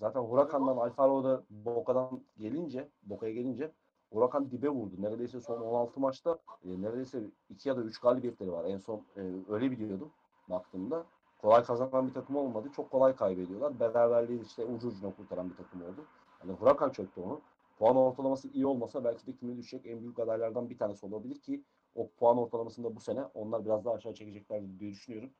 zaten 0.00 0.20
Huracan'dan 0.20 0.76
Alfaro'da 0.76 1.42
Boca'dan 1.50 2.20
gelince, 2.38 2.88
Boca'ya 3.02 3.32
gelince 3.32 3.72
Huracan 4.12 4.50
dibe 4.50 4.68
vurdu. 4.68 4.94
Neredeyse 4.98 5.40
son 5.40 5.60
16 5.60 6.00
maçta 6.00 6.38
e, 6.64 6.82
neredeyse 6.82 7.22
2 7.50 7.68
ya 7.68 7.76
da 7.76 7.80
3 7.80 7.98
galibiyetleri 7.98 8.52
var. 8.52 8.64
En 8.64 8.78
son 8.78 9.02
e, 9.16 9.20
öyle 9.48 9.70
biliyordum 9.70 10.10
baktığımda. 10.50 11.04
Kolay 11.42 11.64
kazanan 11.64 12.08
bir 12.08 12.14
takım 12.14 12.36
olmadı. 12.36 12.68
Çok 12.76 12.90
kolay 12.90 13.16
kaybediyorlar. 13.16 13.80
Beraberliği 13.80 14.42
işte 14.42 14.64
ucu 14.64 14.88
ucuna 14.88 15.14
kurtaran 15.16 15.50
bir 15.50 15.56
takım 15.56 15.82
oldu. 15.82 16.04
Yani 16.42 16.52
Huracan 16.52 16.90
çöktü 16.90 17.20
onu. 17.20 17.40
Puan 17.78 17.96
ortalaması 17.96 18.48
iyi 18.48 18.66
olmasa 18.66 19.04
belki 19.04 19.26
de 19.26 19.36
küme 19.36 19.56
düşecek 19.56 19.86
en 19.86 20.02
büyük 20.02 20.18
adaylardan 20.18 20.70
bir 20.70 20.78
tanesi 20.78 21.06
olabilir 21.06 21.40
ki 21.40 21.62
o 21.94 22.08
puan 22.08 22.38
ortalamasında 22.38 22.96
bu 22.96 23.00
sene 23.00 23.24
onlar 23.34 23.64
biraz 23.64 23.84
daha 23.84 23.94
aşağı 23.94 24.14
çekecekler 24.14 24.62
diye 24.78 24.90
düşünüyorum. 24.90 25.30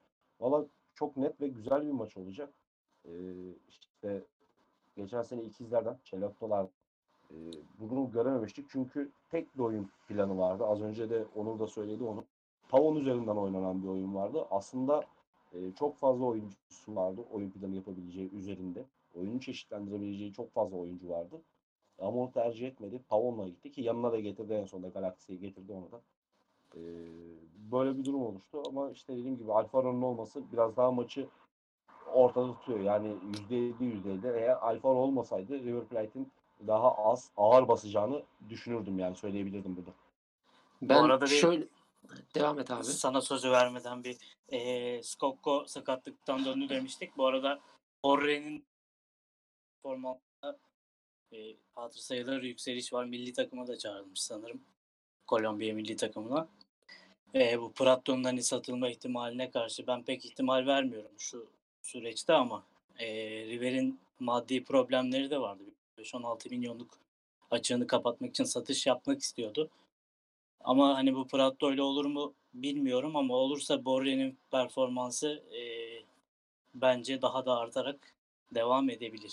Valla 0.40 0.66
çok 0.94 1.16
net 1.16 1.40
ve 1.40 1.48
güzel 1.48 1.86
bir 1.86 1.92
maç 1.92 2.16
olacak. 2.16 2.54
Ee, 3.04 3.10
işte 3.68 4.24
geçen 4.96 5.22
sene 5.22 5.42
ikizlerden, 5.42 5.98
Çelottolar 6.04 6.66
e, 7.30 7.36
bunu 7.78 8.10
görememiştik. 8.10 8.66
Çünkü 8.70 9.12
tek 9.30 9.54
bir 9.54 9.62
oyun 9.62 9.90
planı 10.08 10.38
vardı. 10.38 10.64
Az 10.66 10.82
önce 10.82 11.10
de 11.10 11.24
Onur 11.36 11.58
da 11.58 11.66
söyledi 11.66 12.04
onu. 12.04 12.24
Pavon 12.68 12.96
üzerinden 12.96 13.36
oynanan 13.36 13.82
bir 13.82 13.88
oyun 13.88 14.14
vardı. 14.14 14.46
Aslında 14.50 15.04
e, 15.52 15.72
çok 15.78 15.96
fazla 15.96 16.24
oyuncusu 16.24 16.96
vardı 16.96 17.20
oyun 17.32 17.50
planı 17.50 17.74
yapabileceği 17.74 18.30
üzerinde. 18.30 18.84
Oyunu 19.16 19.40
çeşitlendirebileceği 19.40 20.32
çok 20.32 20.52
fazla 20.52 20.76
oyuncu 20.76 21.08
vardı. 21.08 21.42
Ama 21.98 22.16
onu 22.22 22.32
tercih 22.32 22.66
etmedi. 22.66 23.00
Pavon'la 23.08 23.48
gitti 23.48 23.72
ki 23.72 23.82
yanına 23.82 24.12
da 24.12 24.20
getirdi 24.20 24.52
en 24.52 24.64
sonunda 24.64 24.88
Galaxy'yi 24.88 25.40
getirdi 25.40 25.72
onu 25.72 25.92
da. 25.92 26.00
Ee, 26.76 26.80
böyle 27.72 27.98
bir 27.98 28.04
durum 28.04 28.22
oluştu 28.26 28.62
ama 28.66 28.90
işte 28.90 29.16
dediğim 29.16 29.38
gibi 29.38 29.52
Alfaro'nun 29.52 30.02
olması 30.02 30.42
biraz 30.52 30.76
daha 30.76 30.90
maçı 30.92 31.28
ortada 32.12 32.52
tutuyor. 32.52 32.80
Yani 32.80 33.16
%50 33.50 33.74
%50. 33.84 34.36
Eğer 34.38 34.56
Alfaro 34.68 34.94
olmasaydı 34.94 35.64
River 35.64 35.84
Plate'in 35.84 36.32
daha 36.66 36.94
az 36.94 37.30
ağır 37.36 37.68
basacağını 37.68 38.22
düşünürdüm 38.48 38.98
yani 38.98 39.16
söyleyebilirdim 39.16 39.76
burada. 39.76 39.90
Ben 40.82 41.02
arada 41.02 41.24
bir- 41.24 41.30
şöyle 41.30 41.66
devam 42.34 42.58
et 42.58 42.70
abi. 42.70 42.84
Sana 42.84 43.20
sözü 43.20 43.50
vermeden 43.50 44.04
bir 44.04 44.16
e, 44.48 45.02
Skokko 45.02 45.64
sakatlıktan 45.66 46.44
döndü 46.44 46.68
demiştik. 46.68 47.16
Bu 47.16 47.26
arada 47.26 47.60
Orre'nin 48.02 48.64
formatında 49.82 50.31
e, 51.32 51.56
hatır 51.74 52.00
sayılır 52.00 52.42
yükseliş 52.42 52.92
var. 52.92 53.04
Milli 53.04 53.32
takıma 53.32 53.66
da 53.66 53.78
çağrılmış 53.78 54.20
sanırım. 54.20 54.62
Kolombiya 55.26 55.74
milli 55.74 55.96
takımına. 55.96 56.48
E, 57.34 57.60
bu 57.60 57.72
Pratto'nun 57.72 58.24
hani 58.24 58.42
satılma 58.42 58.88
ihtimaline 58.88 59.50
karşı 59.50 59.86
ben 59.86 60.02
pek 60.02 60.24
ihtimal 60.24 60.66
vermiyorum 60.66 61.12
şu 61.18 61.46
süreçte 61.82 62.32
ama 62.32 62.62
e, 62.98 63.06
River'in 63.46 64.00
maddi 64.20 64.64
problemleri 64.64 65.30
de 65.30 65.40
vardı. 65.40 65.62
5-16 65.98 66.50
milyonluk 66.50 66.98
açığını 67.50 67.86
kapatmak 67.86 68.30
için 68.30 68.44
satış 68.44 68.86
yapmak 68.86 69.20
istiyordu. 69.20 69.70
Ama 70.60 70.94
hani 70.96 71.14
bu 71.14 71.26
Pratto 71.26 71.72
ile 71.72 71.82
olur 71.82 72.04
mu 72.04 72.34
bilmiyorum 72.54 73.16
ama 73.16 73.34
olursa 73.34 73.84
Borre'nin 73.84 74.38
performansı 74.50 75.28
e, 75.28 75.62
bence 76.74 77.22
daha 77.22 77.46
da 77.46 77.58
artarak 77.58 78.14
devam 78.54 78.90
edebilir. 78.90 79.32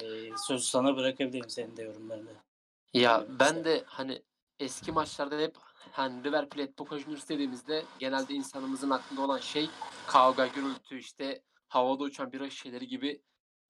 E, 0.00 0.04
sözü 0.46 0.64
sana 0.64 0.96
bırakabilirim 0.96 1.50
senin 1.50 1.76
de 1.76 1.82
yorumlarını. 1.82 2.30
Ya 2.94 3.24
Evet, 3.28 3.40
ben 3.40 3.64
de 3.64 3.84
hani 3.86 4.22
eski 4.58 4.92
maçlarda 4.92 5.38
hep 5.38 5.56
hani 5.92 6.24
River 6.24 6.48
Plate, 6.48 6.78
Boca 6.78 6.98
Juniors 6.98 7.28
dediğimizde 7.28 7.84
genelde 7.98 8.34
insanımızın 8.34 8.90
aklında 8.90 9.20
olan 9.22 9.38
şey 9.38 9.70
kavga, 10.06 10.46
gürültü, 10.46 10.98
işte 10.98 11.42
havada 11.68 12.02
uçan 12.04 12.32
bira 12.32 12.50
şişeleri 12.50 12.86
gibi 12.86 13.22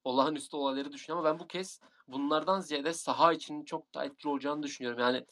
olağanüstü 0.04 0.56
olayları 0.56 0.92
düşünüyorum 0.92 1.26
ama 1.26 1.34
ben 1.34 1.44
bu 1.44 1.48
kez 1.48 1.80
bunlardan 2.08 2.60
ziyade 2.60 2.92
saha 2.92 3.32
için 3.32 3.64
çok 3.64 3.94
daha 3.94 4.04
etkili 4.04 4.28
olacağını 4.28 4.62
düşünüyorum. 4.62 5.00
Yani 5.00 5.26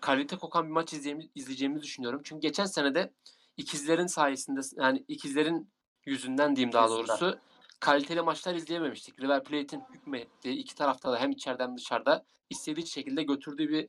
kalite 0.00 0.36
kokan 0.36 0.66
bir 0.66 0.70
maç 0.72 0.92
izleyeceğimizi 1.34 1.82
düşünüyorum. 1.82 2.20
Çünkü 2.24 2.40
geçen 2.40 2.64
sene 2.64 2.94
de 2.94 3.12
ikizlerin 3.56 4.06
sayesinde 4.06 4.60
yani 4.76 5.04
ikizlerin 5.08 5.72
yüzünden 6.06 6.56
diyeyim 6.56 6.72
daha 6.72 6.88
doğrusu 6.88 7.38
kaliteli 7.80 8.20
maçlar 8.22 8.54
izleyememiştik. 8.54 9.20
River 9.20 9.44
Plate'in 9.44 9.82
hükmettiği 9.92 10.56
iki 10.56 10.74
tarafta 10.74 11.12
da 11.12 11.18
hem 11.18 11.30
içeriden 11.30 11.76
dışarıda 11.76 12.24
istediği 12.50 12.86
şekilde 12.86 13.22
götürdüğü 13.22 13.68
bir 13.68 13.88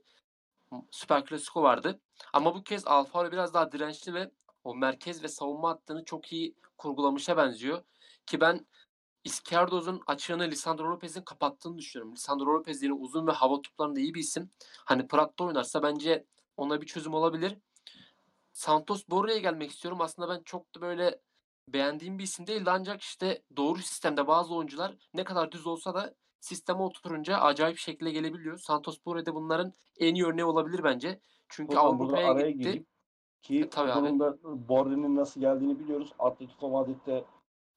Süper 0.91 1.25
Klasiko 1.25 1.63
vardı. 1.63 1.99
Ama 2.34 2.56
bu 2.56 2.63
kez 2.63 2.88
Alfaro 2.88 3.32
biraz 3.32 3.54
daha 3.54 3.71
dirençli 3.71 4.13
ve 4.13 4.32
o 4.63 4.75
merkez 4.75 5.23
ve 5.23 5.27
savunma 5.27 5.69
hattını 5.69 6.06
çok 6.06 6.34
iyi 6.34 6.56
kurgulamışa 6.77 7.38
benziyor. 7.38 7.84
Ki 8.25 8.41
ben 8.41 8.65
Izquierdos'un 9.23 10.01
açığını 10.08 10.43
Lisandro 10.43 10.91
Lopez'in 10.91 11.21
kapattığını 11.21 11.77
düşünüyorum. 11.77 12.13
Lisandro 12.13 12.54
Lopez 12.54 12.84
yine 12.84 12.93
uzun 12.93 13.27
ve 13.27 13.32
hava 13.32 13.62
toplarında 13.62 13.99
iyi 13.99 14.13
bir 14.13 14.19
isim. 14.19 14.49
Hani 14.86 15.08
Prat'ta 15.08 15.43
oynarsa 15.43 15.84
bence 15.84 16.25
ona 16.58 16.82
bir 16.82 16.88
çözüm 16.88 17.13
olabilir. 17.13 17.58
Santos 18.54 19.04
Borra'ya 19.10 19.38
gelmek 19.38 19.71
istiyorum. 19.71 20.01
Aslında 20.01 20.30
ben 20.30 20.43
çok 20.43 20.75
da 20.75 20.82
böyle 20.82 21.19
beğendiğim 21.73 22.19
bir 22.19 22.23
isim 22.23 22.47
değildi 22.47 22.69
ancak 22.71 23.01
işte 23.01 23.41
doğru 23.57 23.79
sistemde 23.79 24.27
bazı 24.27 24.55
oyuncular 24.55 24.97
ne 25.13 25.23
kadar 25.23 25.51
düz 25.51 25.67
olsa 25.67 25.93
da 25.93 26.13
sisteme 26.39 26.81
oturunca 26.81 27.38
acayip 27.38 27.77
şekilde 27.77 28.12
gelebiliyor. 28.12 28.57
Santos 28.57 28.97
Borra 29.05 29.25
da 29.25 29.36
bunların 29.36 29.73
en 29.99 30.15
iyi 30.15 30.25
örneği 30.25 30.45
olabilir 30.45 30.84
bence. 30.84 31.19
Çünkü 31.49 31.69
burada 31.69 31.81
Avrupa'ya 31.81 32.31
araya 32.31 32.51
gitti. 32.51 32.63
gireyim 32.63 32.86
ki 33.41 33.60
E, 33.60 33.69
tabii 33.69 33.93
durumda 33.93 34.38
Borde'nin 34.43 35.15
nasıl 35.15 35.41
geldiğini 35.41 35.79
biliyoruz. 35.79 36.13
Atletico 36.19 36.69
Madrid'de 36.69 37.23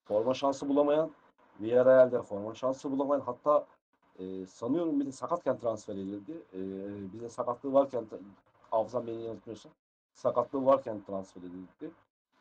forma 0.05 0.35
şansı 0.35 0.69
bulamayan, 0.69 1.11
Villarreal'de 1.61 2.23
forma 2.23 2.55
şansı 2.55 2.91
bulamayan 2.91 3.21
hatta 3.21 3.67
e, 4.19 4.47
sanıyorum 4.47 5.01
bir 5.01 5.07
de 5.07 5.13
sakatken 5.13 5.59
transfer 5.59 5.95
edildi. 5.95 6.33
E, 6.53 6.59
bize 7.13 7.29
sakatlığı 7.29 7.73
varken 7.73 8.05
hafızam 8.71 9.07
beni 9.07 9.23
yanıltmıyorsa 9.23 9.69
sakatlığı 10.13 10.67
varken 10.67 11.03
transfer 11.07 11.41
edildi. 11.41 11.91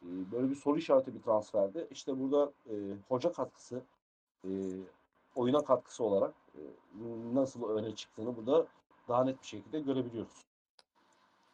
E, 0.03 0.31
böyle 0.31 0.49
bir 0.49 0.55
soru 0.55 0.77
işareti 0.77 1.15
bir 1.15 1.21
transferdi. 1.21 1.87
İşte 1.91 2.19
burada 2.19 2.51
e, 2.69 2.73
hoca 3.07 3.31
katkısı 3.31 3.81
e, 4.45 4.49
oyuna 5.35 5.63
katkısı 5.63 6.03
olarak 6.03 6.33
e, 6.55 6.61
nasıl 7.33 7.69
öne 7.69 7.95
çıktığını 7.95 8.37
burada 8.37 8.67
daha 9.07 9.23
net 9.23 9.41
bir 9.41 9.47
şekilde 9.47 9.79
görebiliyoruz. 9.79 10.45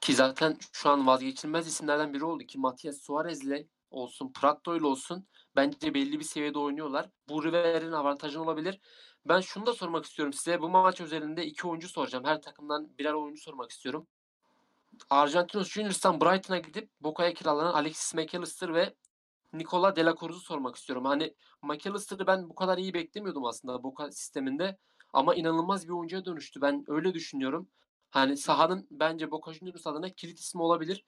Ki 0.02 0.14
zaten 0.14 0.58
şu 0.74 0.90
an 0.90 1.08
vazgeçilmez 1.08 1.68
isimlerden 1.68 2.14
biri 2.14 2.26
oldu 2.26 2.44
ki 2.44 2.60
Matias 2.60 2.98
Suarez'le 2.98 3.66
olsun, 3.92 4.32
Pratto 4.32 4.76
ile 4.76 4.86
olsun 4.86 5.28
bence 5.56 5.94
belli 5.94 6.20
bir 6.20 6.24
seviyede 6.24 6.60
oynuyorlar. 6.60 7.10
Bu 7.30 7.44
River'in 7.44 7.92
avantajı 7.92 8.42
olabilir. 8.42 8.80
Ben 9.26 9.40
şunu 9.40 9.66
da 9.66 9.74
sormak 9.74 10.06
istiyorum 10.06 10.34
size. 10.34 10.62
Bu 10.62 10.70
maç 10.70 11.02
özelinde 11.02 11.46
iki 11.46 11.68
oyuncu 11.68 11.90
soracağım. 11.90 12.26
Her 12.26 12.42
takımdan 12.42 12.98
birer 12.98 13.14
oyuncu 13.14 13.42
sormak 13.42 13.72
istiyorum. 13.72 14.08
Argentinos 15.10 15.70
Juniors'tan 15.70 16.22
Brighton'a 16.22 16.60
gidip 16.60 16.92
Boca'ya 17.02 17.34
kiralanan 17.34 17.74
Alexis 17.74 18.14
McAllister 18.14 18.74
ve 18.74 18.96
Nicola 19.54 19.96
De 19.96 20.14
sormak 20.34 20.76
istiyorum. 20.76 21.06
Hani 21.06 21.36
McAllister'ı 21.62 22.28
ben 22.28 22.50
bu 22.50 22.56
kadar 22.56 22.78
iyi 22.78 22.94
beklemiyordum 22.94 23.46
aslında 23.46 23.84
Boca 23.84 24.12
sisteminde. 24.12 24.78
Ama 25.14 25.36
inanılmaz 25.36 25.88
bir 25.88 25.94
oyuncuya 25.94 26.26
dönüştü. 26.26 26.62
Ben 26.62 26.84
öyle 26.88 27.14
düşünüyorum. 27.14 27.70
Hani 28.12 28.38
sahanın 28.38 28.88
bence 28.92 29.32
Boca 29.32 29.54
Juniors 29.54 29.88
adına 29.88 30.10
kilit 30.10 30.40
ismi 30.40 30.62
olabilir. 30.62 31.06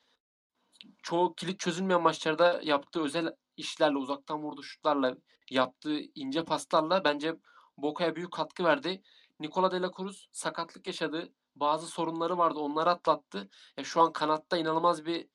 Çoğu 1.04 1.36
kilit 1.36 1.60
çözülmeyen 1.60 2.02
maçlarda 2.02 2.62
yaptığı 2.64 3.02
özel 3.02 3.36
işlerle, 3.58 3.98
uzaktan 3.98 4.44
vurduğu 4.44 4.64
şutlarla, 4.64 5.18
yaptığı 5.52 6.00
ince 6.16 6.46
paslarla 6.46 7.04
bence 7.04 7.36
Boca'ya 7.78 8.16
büyük 8.16 8.32
katkı 8.32 8.64
verdi. 8.64 9.02
Nicola 9.40 9.72
De 9.72 9.92
sakatlık 10.32 10.88
yaşadı. 10.88 11.34
Bazı 11.56 11.88
sorunları 11.88 12.38
vardı. 12.38 12.60
Onları 12.60 12.90
atlattı. 12.90 13.50
Ya 13.78 13.84
şu 13.84 14.02
an 14.02 14.14
kanatta 14.14 14.58
inanılmaz 14.58 15.06
bir 15.06 15.28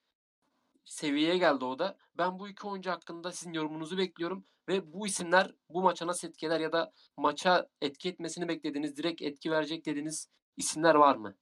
seviyeye 0.85 1.39
geldi 1.39 1.65
o 1.65 1.79
da. 1.79 1.97
Ben 2.19 2.39
bu 2.39 2.49
iki 2.49 2.67
oyuncu 2.67 2.91
hakkında 2.91 3.33
sizin 3.33 3.53
yorumunuzu 3.53 3.99
bekliyorum 3.99 4.45
ve 4.69 4.93
bu 4.93 5.07
isimler 5.07 5.55
bu 5.71 5.83
maça 5.83 6.07
nasıl 6.07 6.29
etki 6.29 6.47
eder 6.47 6.61
ya 6.61 6.73
da 6.73 6.93
maça 7.17 7.69
etki 7.81 8.09
etmesini 8.09 8.49
beklediğiniz, 8.49 8.97
direkt 8.97 9.23
etki 9.23 9.51
verecek 9.51 9.87
dediğiniz 9.87 10.29
isimler 10.57 10.95
var 10.95 11.17
mı? 11.17 11.35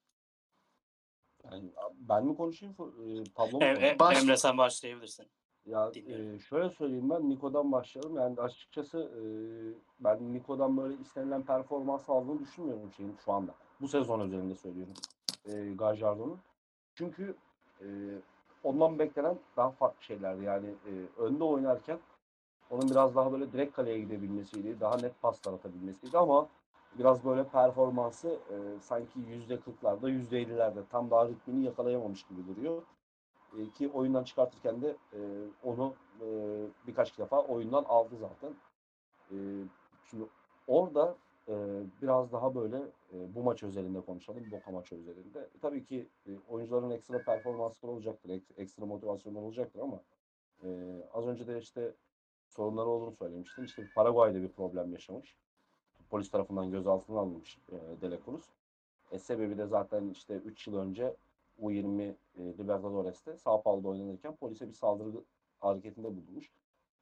Yani 1.45 1.73
Ben 1.95 2.27
mi 2.27 2.37
konuşayım? 2.37 2.75
E, 2.79 3.25
Pablo 3.35 3.59
mu? 3.59 3.65
Em- 3.65 3.99
Baş- 3.99 4.23
Emre 4.23 4.37
sen 4.37 4.59
başlayabilirsin. 4.59 5.27
Ya 5.67 5.93
e, 5.97 6.39
şöyle 6.39 6.71
söyleyeyim 6.71 7.11
ben 7.11 7.31
Niko'dan 7.31 7.73
başlayalım. 7.73 8.17
Yani 8.17 8.41
açıkçası 8.41 8.99
e, 8.99 9.23
ben 10.01 10.35
Niko'dan 10.35 10.77
böyle 10.77 10.95
istenilen 11.03 11.43
performans 11.43 12.11
aldığını 12.11 12.41
düşünmüyorum 12.41 12.93
şeyin 12.93 13.17
şu 13.25 13.33
anda. 13.33 13.55
Bu 13.81 13.89
sezon 13.89 14.21
özelinde 14.21 14.55
söylüyorum. 14.55 14.95
E, 15.47 15.75
Gajardo'nun. 15.75 16.39
Çünkü 16.95 17.35
e, 17.81 17.87
ondan 18.65 18.99
beklenen 18.99 19.39
daha 19.57 19.71
farklı 19.71 20.03
şeylerdi. 20.03 20.45
Yani 20.45 20.67
e, 20.67 21.23
önde 21.23 21.45
oynarken 21.45 21.99
onun 22.71 22.91
biraz 22.91 23.15
daha 23.15 23.33
böyle 23.33 23.53
direkt 23.53 23.77
kaleye 23.77 24.01
gidebilmesiydi. 24.01 24.81
Daha 24.81 24.97
net 24.97 25.23
paslar 25.23 25.53
atabilmesiydi 25.53 26.19
ama 26.19 26.49
biraz 26.99 27.25
böyle 27.25 27.45
performansı 27.45 28.29
e, 28.29 28.81
sanki 28.81 29.21
yüzde 29.29 29.61
kırklarda, 29.61 30.09
yüzde 30.09 30.39
ellilerde 30.39 30.81
tam 30.91 31.11
daha 31.11 31.29
ritmini 31.29 31.65
yakalayamamış 31.65 32.23
gibi 32.27 32.47
duruyor. 32.47 32.83
E, 33.59 33.71
ki 33.71 33.91
oyundan 33.95 34.25
çıkartırken 34.25 34.83
de 34.83 34.97
e, 35.13 35.21
onu 35.63 35.95
e, 36.21 36.27
birkaç 36.87 37.19
defa 37.19 37.41
oyundan 37.43 37.85
aldı 37.85 38.17
zaten. 38.17 38.55
E, 39.31 39.37
şimdi 40.11 40.25
orada 40.67 41.17
e, 41.49 41.55
biraz 42.03 42.33
daha 42.33 42.55
böyle 42.55 42.77
e, 43.13 43.35
bu 43.35 43.43
maç 43.43 43.63
özelinde 43.63 44.01
konuşalım. 44.01 44.51
Boka 44.51 44.71
maçı 44.71 44.95
özelinde. 44.95 45.41
E, 45.41 45.59
tabii 45.63 45.85
ki 45.85 46.09
e, 46.27 46.31
oyuncuların 46.49 46.91
ekstra 46.91 47.23
performansları 47.23 47.93
olacaktır. 47.93 48.31
ek- 48.31 48.55
ekstra 48.57 48.87
motivasyonları 48.87 49.45
olacaktır 49.45 49.81
ama 49.81 50.01
az 51.13 51.27
önce 51.27 51.47
de 51.47 51.59
işte 51.59 51.95
sorunları 52.49 52.87
olduğunu 52.87 53.13
söylemiştim. 53.13 53.65
İşte 53.65 53.89
Paraguay'da 53.95 54.43
bir 54.43 54.49
problem 54.49 54.93
yaşamış. 54.93 55.37
Polis 56.11 56.31
tarafından 56.31 56.71
gözaltına 56.71 57.19
alınmış 57.21 57.59
e. 57.73 58.53
E, 59.13 59.19
sebebi 59.19 59.59
de 59.59 59.67
zaten 59.67 60.09
işte 60.09 60.35
3 60.35 60.67
yıl 60.67 60.77
önce 60.77 61.17
U20 61.63 62.03
e, 62.03 62.15
Libertadores'te 62.59 63.37
Sao 63.37 63.63
Paulo'da 63.63 63.89
oynanırken 63.89 64.37
polise 64.37 64.69
bir 64.69 64.73
saldırı 64.73 65.25
hareketinde 65.61 66.09
bulunmuş. 66.09 66.51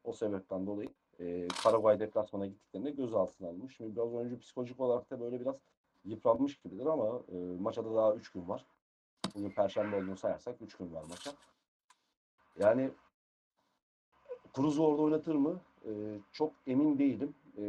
O 0.05 0.13
sebepten 0.13 0.67
dolayı 0.67 0.89
e, 1.21 1.49
Paraguay 1.63 2.01
deplasmana 2.01 2.47
gittiklerinde 2.47 2.91
gözaltına 2.91 3.49
alınmış. 3.49 3.77
Şimdi 3.77 3.97
biraz 3.97 4.15
oyuncu 4.15 4.39
psikolojik 4.39 4.81
olarak 4.81 5.11
da 5.11 5.21
böyle 5.21 5.41
biraz 5.41 5.57
yıpranmış 6.05 6.61
gibidir 6.61 6.87
ama 6.87 7.23
e, 7.33 7.37
maça 7.61 7.85
da 7.85 7.95
daha 7.95 8.15
3 8.15 8.33
gün 8.33 8.49
var. 8.49 8.67
Bugün 9.35 9.51
Perşembe 9.51 9.97
olduğunu 9.97 10.17
sayarsak 10.17 10.57
3 10.63 10.77
gün 10.77 10.95
var 10.95 11.03
maça. 11.03 11.31
Yani 12.59 12.91
Cruz'u 14.57 14.87
orada 14.87 15.03
oynatır 15.03 15.35
mı? 15.35 15.61
E, 15.85 15.91
çok 16.33 16.53
emin 16.67 16.99
değilim. 16.99 17.35
E, 17.59 17.63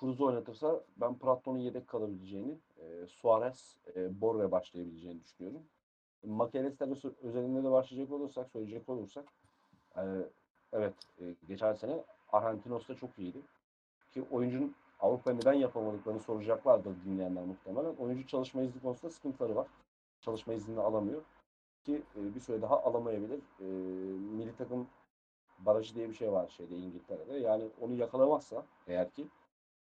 Cruz'u 0.00 0.26
oynatırsa 0.26 0.84
ben 0.96 1.18
Pratto'nun 1.18 1.58
yedek 1.58 1.88
kalabileceğini, 1.88 2.58
e, 2.78 3.06
Suarez, 3.06 3.76
e, 3.96 4.20
Borre 4.20 4.50
başlayabileceğini 4.50 5.24
düşünüyorum. 5.24 5.62
Öz- 6.92 7.04
özelinde 7.22 7.64
de 7.64 7.70
başlayacak 7.70 8.12
olursak, 8.12 8.50
söyleyecek 8.50 8.88
olursak 8.88 9.24
e, 9.96 10.02
evet 10.72 10.94
e, 11.20 11.34
geçen 11.48 11.72
sene 11.72 12.04
Argentinos'ta 12.32 12.94
çok 12.94 13.18
iyiydi. 13.18 13.38
Ki 14.14 14.24
oyuncunun 14.30 14.74
Avrupa 15.00 15.32
neden 15.32 15.52
yapamadıklarını 15.52 16.20
soracaklardır 16.20 16.94
dinleyenler 17.04 17.44
muhtemelen. 17.44 17.94
Oyuncu 17.96 18.26
çalışma 18.26 18.62
izni 18.62 18.82
konusunda 18.82 19.12
sıkıntıları 19.12 19.56
var. 19.56 19.66
Çalışma 20.20 20.52
iznini 20.52 20.80
alamıyor. 20.80 21.22
Ki 21.84 22.02
e, 22.16 22.34
bir 22.34 22.40
süre 22.40 22.62
daha 22.62 22.82
alamayabilir. 22.82 23.38
E, 23.60 23.64
milli 24.36 24.56
takım 24.56 24.86
barajı 25.58 25.94
diye 25.94 26.08
bir 26.08 26.14
şey 26.14 26.32
var 26.32 26.48
şeyde 26.48 26.76
İngiltere'de. 26.76 27.36
Yani 27.36 27.64
onu 27.80 27.94
yakalamazsa 27.94 28.64
eğer 28.86 29.10
ki 29.10 29.26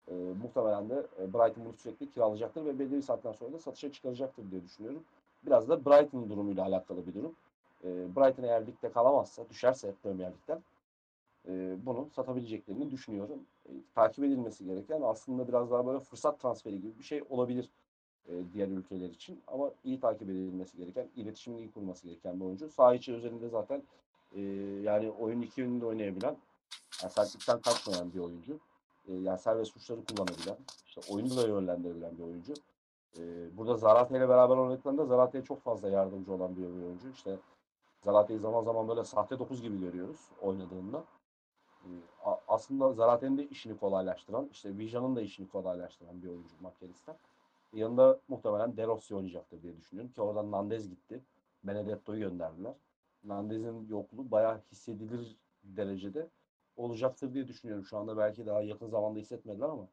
e, 0.07 0.13
muhtemelen 0.13 0.89
de 0.89 1.07
e, 1.19 1.33
Brighton 1.33 1.65
bunu 1.65 1.73
sürekli 1.73 2.11
kiralayacaktır 2.11 2.65
ve 2.65 2.79
belli 2.79 2.91
bir 2.91 3.01
saatten 3.01 3.31
sonra 3.31 3.53
da 3.53 3.59
satışa 3.59 3.91
çıkaracaktır 3.91 4.51
diye 4.51 4.63
düşünüyorum. 4.63 5.03
Biraz 5.45 5.69
da 5.69 5.85
Brighton 5.85 6.29
durumuyla 6.29 6.65
alakalı 6.65 7.07
bir 7.07 7.13
durum. 7.13 7.35
E, 7.83 8.15
Brighton 8.15 8.43
eğer 8.43 8.67
ligde 8.67 8.91
kalamazsa, 8.91 9.49
düşerse 9.49 9.93
Premier 10.03 10.31
Lig'den 10.31 10.61
e, 11.47 11.85
bunu 11.85 12.09
satabileceklerini 12.15 12.91
düşünüyorum. 12.91 13.39
E, 13.65 13.71
takip 13.95 14.23
edilmesi 14.23 14.65
gereken 14.65 15.01
aslında 15.01 15.47
biraz 15.47 15.71
daha 15.71 15.87
böyle 15.87 15.99
fırsat 15.99 16.39
transferi 16.39 16.81
gibi 16.81 16.99
bir 16.99 17.03
şey 17.03 17.23
olabilir 17.29 17.69
e, 18.27 18.31
diğer 18.53 18.67
ülkeler 18.67 19.09
için. 19.09 19.41
Ama 19.47 19.71
iyi 19.83 19.99
takip 19.99 20.29
edilmesi 20.29 20.77
gereken, 20.77 21.07
iletişimin 21.15 21.57
iyi 21.57 21.71
kurulması 21.71 22.07
gereken 22.07 22.39
bir 22.39 22.45
oyuncu. 22.45 22.69
Saha 22.69 22.95
içi 22.95 23.13
özelinde 23.13 23.49
zaten 23.49 23.83
yani 24.81 25.11
oyun 25.11 25.41
iki 25.41 25.61
yönünde 25.61 25.85
oynayabilen, 25.85 26.37
yani 27.01 27.11
sertlikten 27.11 27.61
kaçmayan 27.61 28.13
bir 28.13 28.19
oyuncu. 28.19 28.59
Yani 29.07 29.39
serbest 29.39 29.77
uçları 29.77 29.99
kullanabilen, 30.05 30.57
işte 30.85 31.01
oyunu 31.13 31.37
da 31.37 31.47
yönlendirebilen 31.47 32.17
bir 32.17 32.23
oyuncu. 32.23 32.53
Burada 33.57 33.77
Zarate 33.77 34.17
ile 34.17 34.29
beraber 34.29 34.57
oynadıklarında 34.57 35.05
Zarate'ye 35.05 35.43
çok 35.43 35.61
fazla 35.61 35.89
yardımcı 35.89 36.33
olan 36.33 36.57
bir 36.57 36.63
oyuncu. 36.63 37.09
İşte 37.13 37.37
Zarate'yi 38.03 38.39
zaman 38.39 38.63
zaman 38.63 38.87
böyle 38.87 39.03
sahte 39.03 39.39
9 39.39 39.61
gibi 39.61 39.79
görüyoruz 39.79 40.19
oynadığında. 40.41 41.03
E, 41.83 41.89
a- 42.25 42.39
aslında 42.47 42.93
Zarate'nin 42.93 43.37
de 43.37 43.47
işini 43.47 43.77
kolaylaştıran, 43.77 44.49
işte 44.51 44.77
Vijan'ın 44.77 45.15
da 45.15 45.21
işini 45.21 45.49
kolaylaştıran 45.49 46.21
bir 46.23 46.27
oyuncu 46.27 46.55
McAllister. 46.61 47.15
Yanında 47.73 48.19
muhtemelen 48.27 48.77
De 48.77 48.87
Rossi 48.87 49.15
oynayacaktır 49.15 49.63
diye 49.63 49.77
düşünüyorum 49.77 50.11
ki 50.13 50.21
oradan 50.21 50.51
Nandez 50.51 50.89
gitti. 50.89 51.21
Benedetto'yu 51.63 52.19
gönderdiler. 52.19 52.73
Nandez'in 53.23 53.87
yokluğu 53.89 54.31
bayağı 54.31 54.61
hissedilir 54.71 55.35
derecede 55.63 56.27
olacaktır 56.77 57.33
diye 57.33 57.47
düşünüyorum. 57.47 57.85
Şu 57.85 57.97
anda 57.97 58.17
belki 58.17 58.45
daha 58.45 58.61
yakın 58.61 58.87
zamanda 58.87 59.19
hissetmediler 59.19 59.69
ama 59.69 59.87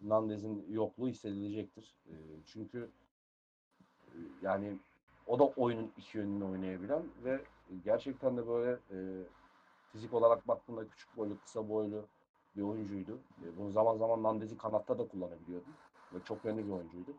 Nandez'in 0.00 0.66
yokluğu 0.70 1.08
hissedilecektir. 1.08 1.94
E, 2.06 2.14
çünkü 2.46 2.90
e, 4.06 4.16
yani 4.42 4.76
o 5.26 5.38
da 5.38 5.44
oyunun 5.44 5.92
iki 5.96 6.18
yönünü 6.18 6.44
oynayabilen 6.44 7.02
ve 7.24 7.40
gerçekten 7.84 8.36
de 8.36 8.48
böyle 8.48 8.70
e, 8.90 8.98
fizik 9.92 10.14
olarak 10.14 10.48
baktığında 10.48 10.88
küçük 10.88 11.16
boylu, 11.16 11.34
kısa 11.44 11.68
boylu 11.68 12.04
bir 12.56 12.62
oyuncuydu. 12.62 13.18
E, 13.44 13.58
bunu 13.58 13.70
zaman 13.70 13.96
zaman 13.96 14.22
Nandez'i 14.22 14.56
kanatta 14.56 14.98
da 14.98 15.08
kullanabiliyordu. 15.08 15.66
Ve 16.14 16.18
çok 16.24 16.44
yönlü 16.44 16.66
bir 16.66 16.70
oyuncuydu. 16.72 17.10
E, 17.10 17.14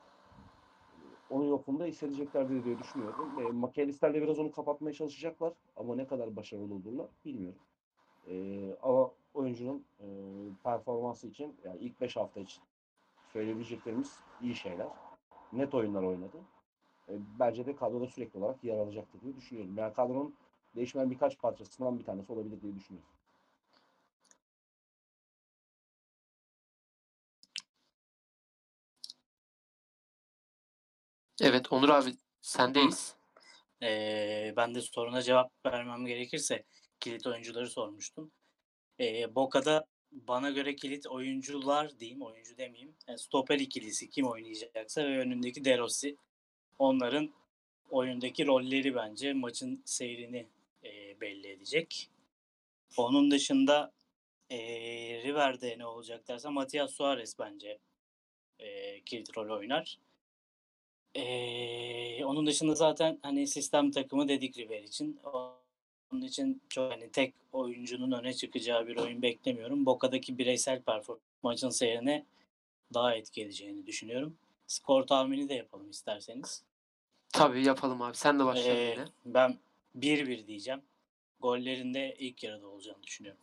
Onun 1.30 1.44
yokluğunda 1.46 1.86
hissedeceklerdir 1.86 2.66
diye 2.66 2.80
düşünüyorum. 2.80 3.40
E, 3.40 3.52
McAllister'le 3.52 4.14
biraz 4.14 4.40
onu 4.40 4.52
kapatmaya 4.52 4.94
çalışacaklar. 4.94 5.54
Ama 5.76 5.96
ne 5.96 6.08
kadar 6.08 6.36
başarılı 6.36 6.74
olurlar 6.74 7.08
bilmiyorum. 7.26 7.60
E, 8.28 8.34
ama 8.82 9.12
oyuncunun 9.34 9.84
e, 10.00 10.06
performansı 10.64 11.28
için 11.28 11.56
yani 11.66 11.80
ilk 11.80 12.02
5 12.02 12.16
hafta 12.16 12.40
için 12.40 12.64
söyleyebileceklerimiz 13.34 14.20
iyi 14.42 14.56
şeyler. 14.56 14.88
Net 15.54 15.74
oyunlar 15.74 16.04
oynadı. 16.04 16.38
E, 17.10 17.14
bence 17.40 17.66
de 17.66 17.76
kadroda 17.76 18.08
sürekli 18.08 18.40
olarak 18.40 18.64
yer 18.64 18.78
alacaktır 18.78 19.22
diye 19.22 19.36
düşünüyorum. 19.36 19.78
Yani 19.78 19.94
kadronun 19.94 20.36
değişmeyen 20.76 21.12
birkaç 21.12 21.40
parçasından 21.40 22.00
bir 22.00 22.04
tanesi 22.06 22.32
olabilir 22.32 22.62
diye 22.62 22.76
düşünüyorum. 22.76 23.10
Evet 31.42 31.74
Onur 31.74 31.90
abi 31.90 32.14
sendeyiz. 32.42 33.16
Ee, 33.84 34.54
ben 34.58 34.76
de 34.76 34.82
soruna 34.82 35.22
cevap 35.22 35.52
vermem 35.66 36.06
gerekirse 36.06 36.64
kilit 37.00 37.28
oyuncuları 37.28 37.70
sormuştum. 37.70 38.32
Ee, 39.00 39.36
Boca'da 39.36 39.86
bana 40.12 40.50
göre 40.50 40.76
kilit 40.76 41.08
oyuncular 41.08 42.00
diyeyim, 42.00 42.22
oyuncu 42.22 42.58
demeyeyim. 42.58 42.96
Yani 43.08 43.20
stoper 43.20 43.60
ikilisi 43.60 44.10
kim 44.10 44.28
oynayacaksa 44.28 45.04
ve 45.04 45.20
önündeki 45.20 45.66
De 45.66 45.78
Rossi. 45.78 46.18
Onların 46.80 47.34
oyundaki 47.90 48.48
rolleri 48.48 48.96
bence 48.96 49.34
maçın 49.34 49.82
seyrini 49.86 50.48
e, 50.84 51.22
belli 51.22 51.48
edecek. 51.48 52.10
Onun 52.98 53.32
dışında 53.32 53.92
e, 54.50 54.58
River'de 55.24 55.76
ne 55.80 55.86
olacak 55.86 56.28
dersen 56.28 56.54
Matias 56.54 56.92
Suarez 56.92 57.40
bence 57.40 57.78
e, 58.60 59.02
kilit 59.02 59.38
rol 59.38 59.58
oynar. 59.58 59.98
Ee, 61.16 62.26
onun 62.26 62.46
dışında 62.46 62.76
zaten 62.76 63.20
hani 63.22 63.48
sistem 63.48 63.92
takımı 63.92 64.28
dedik 64.28 64.58
River 64.58 64.84
için. 64.84 65.20
Onun 66.12 66.22
için 66.22 66.62
çok 66.70 66.92
hani 66.92 67.12
tek 67.12 67.34
oyuncunun 67.52 68.12
öne 68.12 68.34
çıkacağı 68.34 68.88
bir 68.88 68.98
oyun 68.98 69.22
beklemiyorum. 69.22 69.86
Boca'daki 69.86 70.38
bireysel 70.38 70.82
performans 70.82 71.22
maçın 71.44 71.70
seyrine 71.70 72.26
daha 72.94 73.16
etki 73.16 73.42
edeceğini 73.42 73.86
düşünüyorum. 73.88 74.38
Skor 74.68 75.04
tahmini 75.08 75.50
de 75.50 75.54
yapalım 75.54 75.90
isterseniz. 75.90 76.64
Tabii 77.34 77.66
yapalım 77.66 78.02
abi. 78.02 78.18
Sen 78.18 78.40
de 78.40 78.46
başlayalım 78.46 78.78
Ee, 78.82 78.90
yine. 78.92 79.06
ben 79.26 79.58
1-1 79.96 80.48
diyeceğim. 80.48 80.82
Gollerin 81.40 81.94
de 81.94 82.16
ilk 82.20 82.44
yarıda 82.44 82.68
olacağını 82.68 83.04
düşünüyorum. 83.04 83.42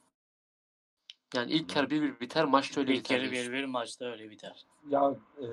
Yani 1.35 1.53
ilk 1.53 1.77
yarı 1.77 1.87
1-1 1.87 2.21
biter. 2.21 2.45
Maç 2.45 2.77
da 2.77 2.81
öyle 2.81 2.95
ilk 2.95 3.05
biter. 3.05 3.21
yarı 3.21 3.31
diyorsun. 3.31 3.53
1-1 3.53 3.67
maçta 3.67 4.05
öyle 4.05 4.31
biter. 4.31 4.67
Ya 4.89 5.15
e, 5.39 5.47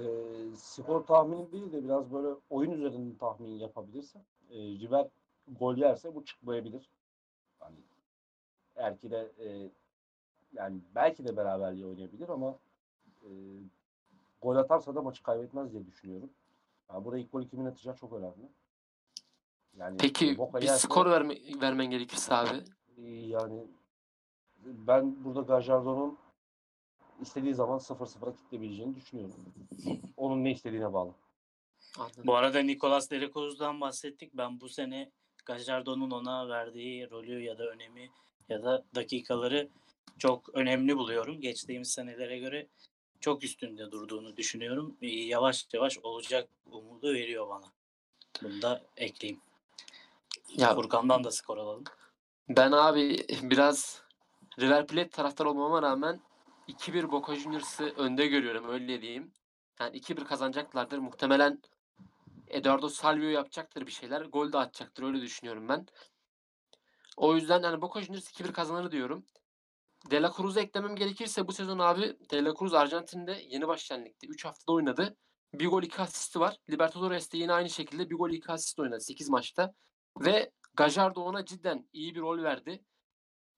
skor 0.56 1.06
tahmini 1.06 1.52
değil 1.52 1.72
de 1.72 1.84
biraz 1.84 2.14
böyle 2.14 2.28
oyun 2.50 2.72
üzerinde 2.72 3.18
tahmin 3.18 3.60
yapabilirse 3.60 4.20
e, 4.52 4.58
River 4.58 5.08
gol 5.48 5.78
yerse 5.78 6.16
bu 6.16 6.26
çıkmayabilir. 6.26 6.90
Hani 7.60 7.78
eğer 8.76 8.98
ki 9.00 9.12
de 9.12 9.32
e, 9.40 9.70
yani 10.54 10.82
belki 10.96 11.28
de 11.28 11.38
beraberliği 11.38 11.86
oynayabilir 11.86 12.30
ama 12.30 12.60
e, 13.24 13.30
gol 14.42 14.56
atarsa 14.56 14.96
da 14.96 15.02
maçı 15.02 15.24
kaybetmez 15.24 15.72
diye 15.72 15.86
düşünüyorum. 15.86 16.30
Yani 16.90 17.06
burada 17.06 17.20
ilk 17.20 17.32
golü 17.32 17.48
kimin 17.50 17.66
atacağı 17.66 17.96
çok 17.96 18.14
önemli. 18.14 18.50
Yani 19.80 19.98
Peki 19.98 20.38
bir 20.62 20.68
skor 20.68 21.06
verme, 21.06 21.38
vermen 21.62 21.86
gerekirse 21.86 22.34
abi. 22.34 22.64
Yani 23.06 23.68
ben 24.66 25.24
burada 25.24 25.42
Gajardo'nun 25.42 26.18
istediği 27.22 27.54
zaman 27.54 27.80
0-0'a 27.80 28.36
kitleyebileceğini 28.36 28.96
düşünüyorum. 28.96 29.36
Onun 30.18 30.44
ne 30.44 30.52
istediğine 30.52 30.94
bağlı. 30.94 31.14
Anladım. 31.98 32.24
Bu 32.28 32.36
arada 32.36 32.60
Nicolas 32.60 33.12
Delacruz'dan 33.12 33.82
bahsettik. 33.82 34.34
Ben 34.34 34.62
bu 34.62 34.70
sene 34.70 35.12
Gajardo'nun 35.46 36.12
ona 36.12 36.50
verdiği 36.50 37.10
rolü 37.10 37.44
ya 37.44 37.58
da 37.58 37.70
önemi 37.70 38.10
ya 38.50 38.64
da 38.64 38.86
dakikaları 38.96 39.70
çok 40.18 40.56
önemli 40.56 40.98
buluyorum. 40.98 41.42
Geçtiğimiz 41.42 41.92
senelere 41.92 42.40
göre 42.40 42.68
çok 43.20 43.44
üstünde 43.44 43.92
durduğunu 43.92 44.38
düşünüyorum. 44.38 44.98
Ee, 45.02 45.08
Yavaş 45.08 45.68
yavaş 45.74 45.98
olacak 45.98 46.50
umudu 46.66 47.14
veriyor 47.14 47.50
bana. 47.50 47.66
Bunu 48.44 48.62
da 48.62 48.82
ekleyeyim. 48.98 49.42
Ya 50.50 50.76
Furkan'dan 50.76 51.24
da 51.24 51.32
skor 51.32 51.58
alalım. 51.58 51.84
ben 52.50 52.72
abi 52.72 53.26
biraz 53.42 54.02
River 54.60 54.88
Plate 54.88 55.10
taraftar 55.10 55.46
olmama 55.46 55.82
rağmen 55.82 56.22
2-1 56.68 57.12
Boca 57.12 57.36
Juniors'ı 57.36 57.84
önde 57.84 58.28
görüyorum 58.28 58.70
öyle 58.70 59.02
diyeyim. 59.02 59.32
Yani 59.80 59.98
2-1 59.98 60.24
kazanacaklardır. 60.24 60.98
Muhtemelen 60.98 61.62
Eduardo 62.48 62.90
Salvio 62.90 63.30
yapacaktır 63.30 63.88
bir 63.88 63.92
şeyler. 63.92 64.22
Gol 64.22 64.54
de 64.54 64.58
atacaktır 64.58 65.04
öyle 65.04 65.22
düşünüyorum 65.22 65.70
ben. 65.70 65.86
O 67.18 67.36
yüzden 67.36 67.64
yani 67.64 67.82
Boca 67.82 68.02
Juniors 68.02 68.32
2-1 68.32 68.52
kazanır 68.52 68.92
diyorum. 68.92 69.26
De 70.12 70.22
La 70.22 70.32
Cruz'u 70.38 70.60
eklemem 70.60 70.96
gerekirse 70.96 71.48
bu 71.48 71.52
sezon 71.52 71.80
abi 71.80 72.18
De 72.32 72.44
La 72.44 72.54
Cruz 72.60 72.74
Arjantin'de 72.74 73.42
yeni 73.48 73.68
başlayan 73.68 74.06
ligde 74.06 74.28
3 74.28 74.46
haftada 74.46 74.72
oynadı. 74.72 75.16
Bir 75.54 75.68
gol 75.68 75.84
2 75.84 76.02
asisti 76.02 76.40
var. 76.40 76.58
Libertadores'te 76.70 77.38
yine 77.38 77.54
aynı 77.54 77.70
şekilde 77.70 78.10
bir 78.10 78.16
gol 78.16 78.30
2 78.30 78.52
asist 78.52 78.80
oynadı 78.80 79.00
8 79.02 79.30
maçta. 79.30 79.74
Ve 80.26 80.52
Gajardo 80.74 81.22
ona 81.22 81.46
cidden 81.46 81.90
iyi 81.94 82.16
bir 82.16 82.20
rol 82.20 82.44
verdi. 82.44 82.84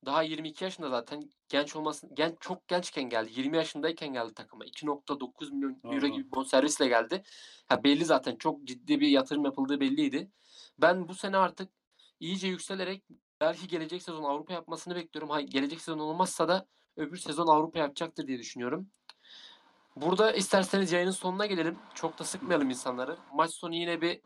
Daha 0.06 0.24
22 0.24 0.63
yaşında 0.63 0.89
zaten 0.89 1.30
genç 1.50 1.76
olmasın 1.76 2.10
genç 2.13 2.36
çok 2.39 2.67
gençken 2.67 3.04
geldi. 3.04 3.32
20 3.36 3.58
yaşındayken 3.58 4.13
geldi 4.13 4.34
takıma. 4.34 4.65
2.9 4.65 5.52
milyon 5.52 5.80
euro 5.84 6.02
Hı 6.02 6.06
hı. 6.06 6.08
gibi 6.08 6.32
bonservisle 6.32 6.88
geldi. 6.88 7.24
Ha 7.67 7.84
belli 7.84 8.06
zaten 8.06 8.36
çok 8.36 8.63
ciddi 8.63 9.00
bir 9.00 9.08
yatırım 9.08 9.45
yapıldığı 9.45 9.80
belliydi. 9.80 10.32
Ben 10.82 11.08
bu 11.08 11.15
sene 11.15 11.38
artık 11.38 11.69
iyice 12.19 12.48
yükselerek 12.48 13.04
belki 13.41 13.67
gelecek 13.67 14.04
sezon 14.04 14.24
Avrupa 14.24 14.54
yapmasını 14.54 14.95
bekliyorum. 14.95 15.30
Ha, 15.30 15.41
gelecek 15.41 15.82
sezon 15.82 16.00
olmazsa 16.00 16.48
da 16.48 16.67
öbür 16.98 17.17
sezon 17.17 17.48
Avrupa 17.48 17.80
yapacaktır 17.80 18.28
diye 18.28 18.39
düşünüyorum. 18.39 18.89
Burada 19.95 20.32
isterseniz 20.32 20.91
yayının 20.91 21.12
sonuna 21.12 21.45
gelelim. 21.45 21.78
Çok 21.93 22.19
da 22.19 22.24
sıkmayalım 22.24 22.69
insanları. 22.69 23.17
Maç 23.34 23.52
sonu 23.52 23.76
yine 23.76 24.02
bir 24.02 24.22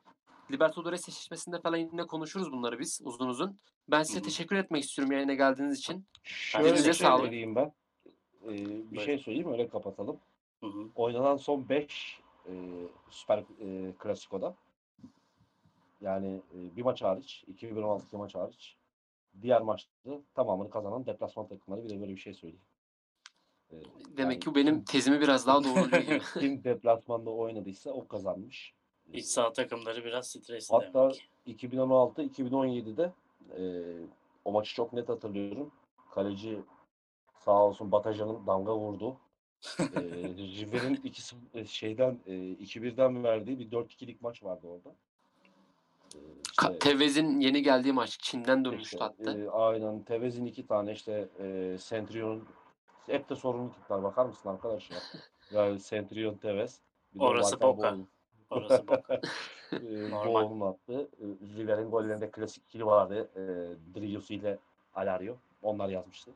Libertadores 0.51 1.09
eşleşmesinde 1.09 1.61
falan 1.61 1.77
yine 1.77 2.07
konuşuruz 2.07 2.51
bunları 2.51 2.79
biz 2.79 3.01
uzun 3.03 3.27
uzun. 3.27 3.59
Ben 3.87 4.03
size 4.03 4.19
Hı 4.19 4.23
hı. 4.23 4.25
teşekkür 4.25 4.55
etmek 4.55 4.83
istiyorum 4.83 5.11
yayına 5.11 5.33
geldiğiniz 5.33 5.79
için. 5.79 6.05
Şöyle 6.23 6.73
bir 6.73 6.83
şey 6.83 6.93
sağlık. 6.93 7.23
söyleyeyim 7.23 7.55
ben. 7.55 7.73
Ee, 8.43 8.49
bir 8.49 8.89
Buyurun. 8.91 9.05
şey 9.05 9.17
söyleyeyim 9.17 9.51
öyle 9.51 9.69
kapatalım. 9.69 10.19
Hı 10.59 10.67
hı. 10.67 10.89
Oynanan 10.95 11.37
son 11.37 11.69
5 11.69 12.19
e, 12.47 12.51
Süper 13.09 13.37
e, 13.37 13.93
Klasiko'da 13.99 14.55
yani 16.01 16.41
e, 16.55 16.75
bir 16.75 16.81
maç 16.81 17.01
hariç 17.01 17.43
2016 17.47 18.17
maç 18.17 18.35
hariç 18.35 18.75
diğer 19.41 19.61
maçları 19.61 20.21
tamamını 20.35 20.69
kazanan 20.69 21.05
deplasman 21.05 21.47
takımları 21.47 21.83
bir 21.83 21.89
de 21.89 22.01
böyle 22.01 22.15
bir 22.15 22.21
şey 22.21 22.33
söyleyeyim. 22.33 22.65
E, 23.71 23.75
Demek 24.17 24.19
yani 24.19 24.39
ki 24.39 24.55
benim 24.55 24.83
tezimi 24.83 25.21
biraz 25.21 25.47
daha 25.47 25.63
doğruluyor 25.63 26.21
kim 26.39 26.63
deplasmanda 26.63 27.29
oynadıysa 27.29 27.91
o 27.91 28.07
kazanmış. 28.07 28.73
İç 29.13 29.25
saha 29.25 29.53
takımları 29.53 30.05
biraz 30.05 30.27
stresli 30.27 30.75
Hatta 30.75 31.09
demek. 31.09 31.15
ki. 31.45 31.67
2016-2017'de 31.67 33.11
e, 33.57 33.63
o 34.45 34.51
maçı 34.51 34.75
çok 34.75 34.93
net 34.93 35.09
hatırlıyorum. 35.09 35.71
Kaleci 36.11 36.59
sağ 37.39 37.65
olsun 37.65 37.91
Batajan'ın 37.91 38.47
damga 38.47 38.75
vurdu. 38.77 39.17
e, 39.79 39.83
River'in 40.37 40.95
2 41.03 41.21
e, 41.53 41.65
şeyden 41.65 42.19
e, 42.25 42.31
2-1'den 42.33 43.23
verdiği 43.23 43.59
bir 43.59 43.71
4-2'lik 43.71 44.21
maç 44.21 44.43
vardı 44.43 44.67
orada. 44.67 44.95
E, 46.15 46.19
işte- 46.51 46.79
Tevez'in 46.79 47.39
yeni 47.39 47.61
geldiği 47.63 47.93
maç 47.93 48.19
Çin'den 48.19 48.65
dönmüştü 48.65 48.95
işte, 48.95 48.97
hatta. 48.99 49.39
e, 49.39 49.49
aynen 49.49 50.03
Tevez'in 50.03 50.45
iki 50.45 50.67
tane 50.67 50.91
işte 50.91 51.29
e, 51.39 51.77
Centurion'un 51.79 52.47
hep 53.05 53.29
de 53.29 53.35
sorunlu 53.35 53.71
tipler 53.73 54.03
bakar 54.03 54.25
mısın 54.25 54.49
arkadaş 54.49 54.91
ya? 54.91 54.97
Yani 55.51 55.81
Centurion 55.83 56.35
Tevez. 56.35 56.79
Bir 57.15 57.19
Orası 57.19 57.61
Boca. 57.61 57.97
Orası 58.49 58.87
bak. 58.87 59.09
e, 59.71 59.75
Normal. 60.09 60.25
Bowles'un 60.25 60.61
attı. 60.61 61.09
River'in 61.57 61.91
gollerinde 61.91 62.31
klasik 62.31 62.63
ikili 62.63 62.85
vardı. 62.85 63.29
E, 63.35 63.41
Drius 63.95 64.31
ile 64.31 64.57
Alario. 64.95 65.35
Onlar 65.61 65.89
yazmıştı. 65.89 66.31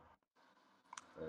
E, 1.17 1.23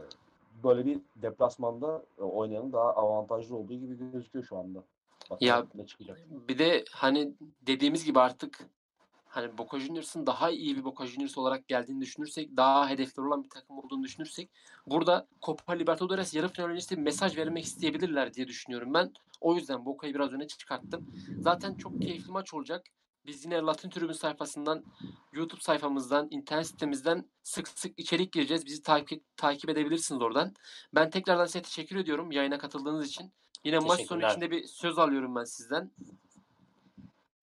böyle 0.64 0.86
bir 0.86 1.00
deplasmanda 1.16 2.02
oynayanın 2.18 2.72
daha 2.72 2.94
avantajlı 2.94 3.56
olduğu 3.56 3.74
gibi 3.74 4.12
gözüküyor 4.12 4.44
şu 4.44 4.56
anda. 4.56 4.82
Bakalım 5.30 5.46
Ya, 5.48 5.66
ne 5.74 5.86
çıkacak. 5.86 6.18
Bir 6.48 6.58
de 6.58 6.84
hani 6.92 7.32
dediğimiz 7.66 8.04
gibi 8.04 8.20
artık 8.20 8.58
hani 9.28 9.58
Boca 9.58 9.80
Juniors'ın 9.80 10.26
daha 10.26 10.50
iyi 10.50 10.76
bir 10.76 10.84
Boca 10.84 11.06
Juniors 11.06 11.38
olarak 11.38 11.68
geldiğini 11.68 12.00
düşünürsek, 12.00 12.56
daha 12.56 12.88
hedefleri 12.88 13.26
olan 13.26 13.44
bir 13.44 13.50
takım 13.50 13.78
olduğunu 13.78 14.02
düşünürsek 14.02 14.50
burada 14.86 15.26
Copa 15.42 15.72
Libertadores 15.72 16.34
yarı 16.34 16.48
final 16.48 16.68
öncesi 16.68 16.96
bir 16.96 17.02
mesaj 17.02 17.36
vermek 17.36 17.64
isteyebilirler 17.64 18.34
diye 18.34 18.48
düşünüyorum 18.48 18.94
ben. 18.94 19.12
O 19.40 19.54
yüzden 19.54 19.86
Boca'yı 19.86 20.14
biraz 20.14 20.32
öne 20.32 20.46
çıkarttım. 20.46 21.06
Zaten 21.40 21.74
çok 21.74 22.02
keyifli 22.02 22.30
maç 22.30 22.54
olacak. 22.54 22.86
Biz 23.26 23.44
yine 23.44 23.56
Latin 23.56 23.90
Tribün 23.90 24.12
sayfasından, 24.12 24.84
YouTube 25.32 25.60
sayfamızdan, 25.60 26.28
internet 26.30 26.66
sitemizden 26.66 27.24
sık 27.42 27.68
sık 27.68 27.98
içerik 27.98 28.32
gireceğiz. 28.32 28.66
Bizi 28.66 28.82
takip 28.82 29.36
takip 29.36 29.70
edebilirsiniz 29.70 30.22
oradan. 30.22 30.54
Ben 30.94 31.10
tekrardan 31.10 31.46
size 31.46 31.62
teşekkür 31.62 31.96
ediyorum 31.96 32.32
yayına 32.32 32.58
katıldığınız 32.58 33.06
için. 33.06 33.32
Yine 33.64 33.78
maç 33.78 34.06
sonu 34.06 34.26
içinde 34.26 34.50
bir 34.50 34.64
söz 34.64 34.98
alıyorum 34.98 35.34
ben 35.36 35.44
sizden. 35.44 35.90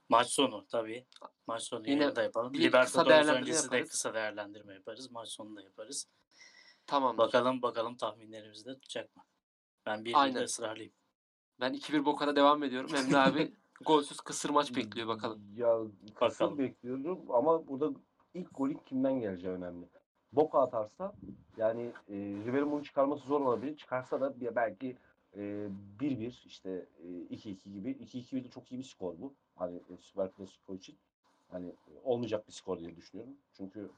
Maç 0.10 0.28
sonu 0.28 0.66
tabii. 0.68 1.06
Maç 1.48 1.64
sonu 1.64 1.90
Yine 1.90 2.16
da 2.16 2.24
yapalım. 2.24 2.54
bir 2.54 2.58
kısa 2.72 3.02
Libertadores 3.02 3.28
öncesi 3.28 3.72
de 3.72 3.76
yaparız. 3.76 3.92
kısa 3.92 4.14
değerlendirme 4.14 4.74
yaparız. 4.74 5.12
Maç 5.12 5.30
sonu 5.30 5.56
da 5.56 5.62
yaparız. 5.62 6.08
Tamam. 6.88 7.18
Bakalım 7.18 7.62
bakalım 7.62 7.98
tahminlerimiz 7.98 8.66
de 8.66 8.74
tutacak 8.74 9.16
mı? 9.16 9.24
Ben 9.86 10.06
bir 10.06 10.22
Aynen. 10.22 10.36
de 10.36 10.44
ısrarlıyım. 10.44 10.94
Ben 11.60 11.74
2-1 11.74 12.06
Boca'da 12.06 12.36
devam 12.36 12.64
ediyorum. 12.64 12.96
Emre 12.96 13.18
abi 13.18 13.54
golsüz 13.86 14.18
kısır 14.22 14.50
maç 14.50 14.76
bekliyor 14.76 15.08
bakalım. 15.08 15.42
Ya 15.58 15.78
kısır 16.20 16.22
Bakalım. 16.22 16.58
bekliyorum 16.58 17.32
ama 17.32 17.68
burada 17.68 17.90
ilk 18.34 18.48
golün 18.54 18.82
kimden 18.86 19.20
geleceği 19.20 19.52
önemli. 19.52 19.90
Boka 20.32 20.60
atarsa 20.62 21.14
yani 21.58 21.82
e, 22.10 22.14
River'in 22.16 22.72
bunu 22.72 22.84
çıkarması 22.84 23.26
zor 23.28 23.42
olabilir. 23.42 23.78
Çıkarsa 23.78 24.22
da 24.22 24.40
bir- 24.40 24.56
belki 24.56 24.98
1-1 25.36 26.46
işte 26.46 26.86
e, 27.04 27.36
2-2 27.36 27.72
gibi. 27.74 27.92
2-2 27.92 28.44
de 28.44 28.50
çok 28.50 28.72
iyi 28.72 28.80
bir 28.80 28.84
skor 28.84 29.14
bu. 29.22 29.34
Hani 29.56 29.76
e, 29.76 29.98
Süper 30.00 30.32
Klasiko 30.32 30.76
için. 30.76 30.96
Hani 31.52 31.68
e, 31.68 31.92
olmayacak 32.04 32.48
bir 32.48 32.54
skor 32.54 32.80
diye 32.80 32.96
düşünüyorum. 32.96 33.34
Çünkü 33.54 33.90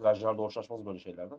Gajlar 0.00 0.38
da 0.38 0.42
hoşlaşmaz 0.42 0.86
böyle 0.86 0.98
şeylerden. 0.98 1.38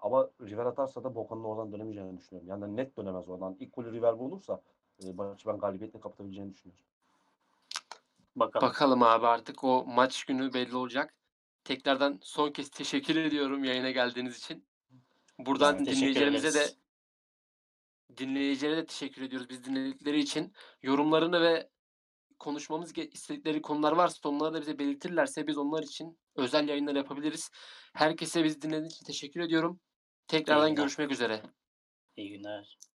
Ama 0.00 0.30
River 0.40 0.66
atarsa 0.66 1.04
da 1.04 1.14
Boca'nın 1.14 1.44
oradan 1.44 1.72
dönemeyeceğini 1.72 2.18
düşünüyorum. 2.18 2.48
Yani 2.48 2.76
net 2.76 2.96
dönemez 2.96 3.28
oradan. 3.28 3.56
İlk 3.60 3.74
golü 3.74 3.92
River 3.92 4.18
bulursa 4.18 4.60
e, 5.02 5.12
maçı 5.12 5.48
ben 5.48 5.58
galibiyetle 5.58 6.00
kapatabileceğini 6.00 6.52
düşünüyorum. 6.52 6.84
Bakalım. 8.36 8.68
Bakalım 8.68 9.02
abi 9.02 9.26
artık 9.26 9.64
o 9.64 9.84
maç 9.86 10.24
günü 10.24 10.52
belli 10.52 10.76
olacak. 10.76 11.14
Tekrardan 11.64 12.18
son 12.22 12.50
kez 12.50 12.70
teşekkür 12.70 13.16
ediyorum 13.16 13.64
yayına 13.64 13.90
geldiğiniz 13.90 14.38
için. 14.38 14.64
Buradan 15.38 15.78
teşekkür 15.78 15.96
dinleyicilerimize 15.96 16.54
de. 16.54 16.83
Dinleyicilere 18.16 18.76
de 18.76 18.86
teşekkür 18.86 19.22
ediyoruz 19.22 19.48
biz 19.50 19.64
dinledikleri 19.64 20.18
için. 20.18 20.52
Yorumlarını 20.82 21.40
ve 21.40 21.68
konuşmamız 22.38 22.98
istedikleri 22.98 23.62
konular 23.62 23.92
varsa 23.92 24.28
onları 24.28 24.54
da 24.54 24.60
bize 24.60 24.78
belirtirlerse 24.78 25.46
biz 25.46 25.58
onlar 25.58 25.82
için 25.82 26.18
özel 26.36 26.68
yayınlar 26.68 26.94
yapabiliriz. 26.94 27.50
Herkese 27.94 28.44
biz 28.44 28.62
dinlediğiniz 28.62 28.92
için 28.92 29.06
teşekkür 29.06 29.40
ediyorum. 29.40 29.80
Tekrardan 30.28 30.74
görüşmek 30.74 31.10
üzere. 31.10 31.42
İyi 32.16 32.30
günler. 32.30 32.78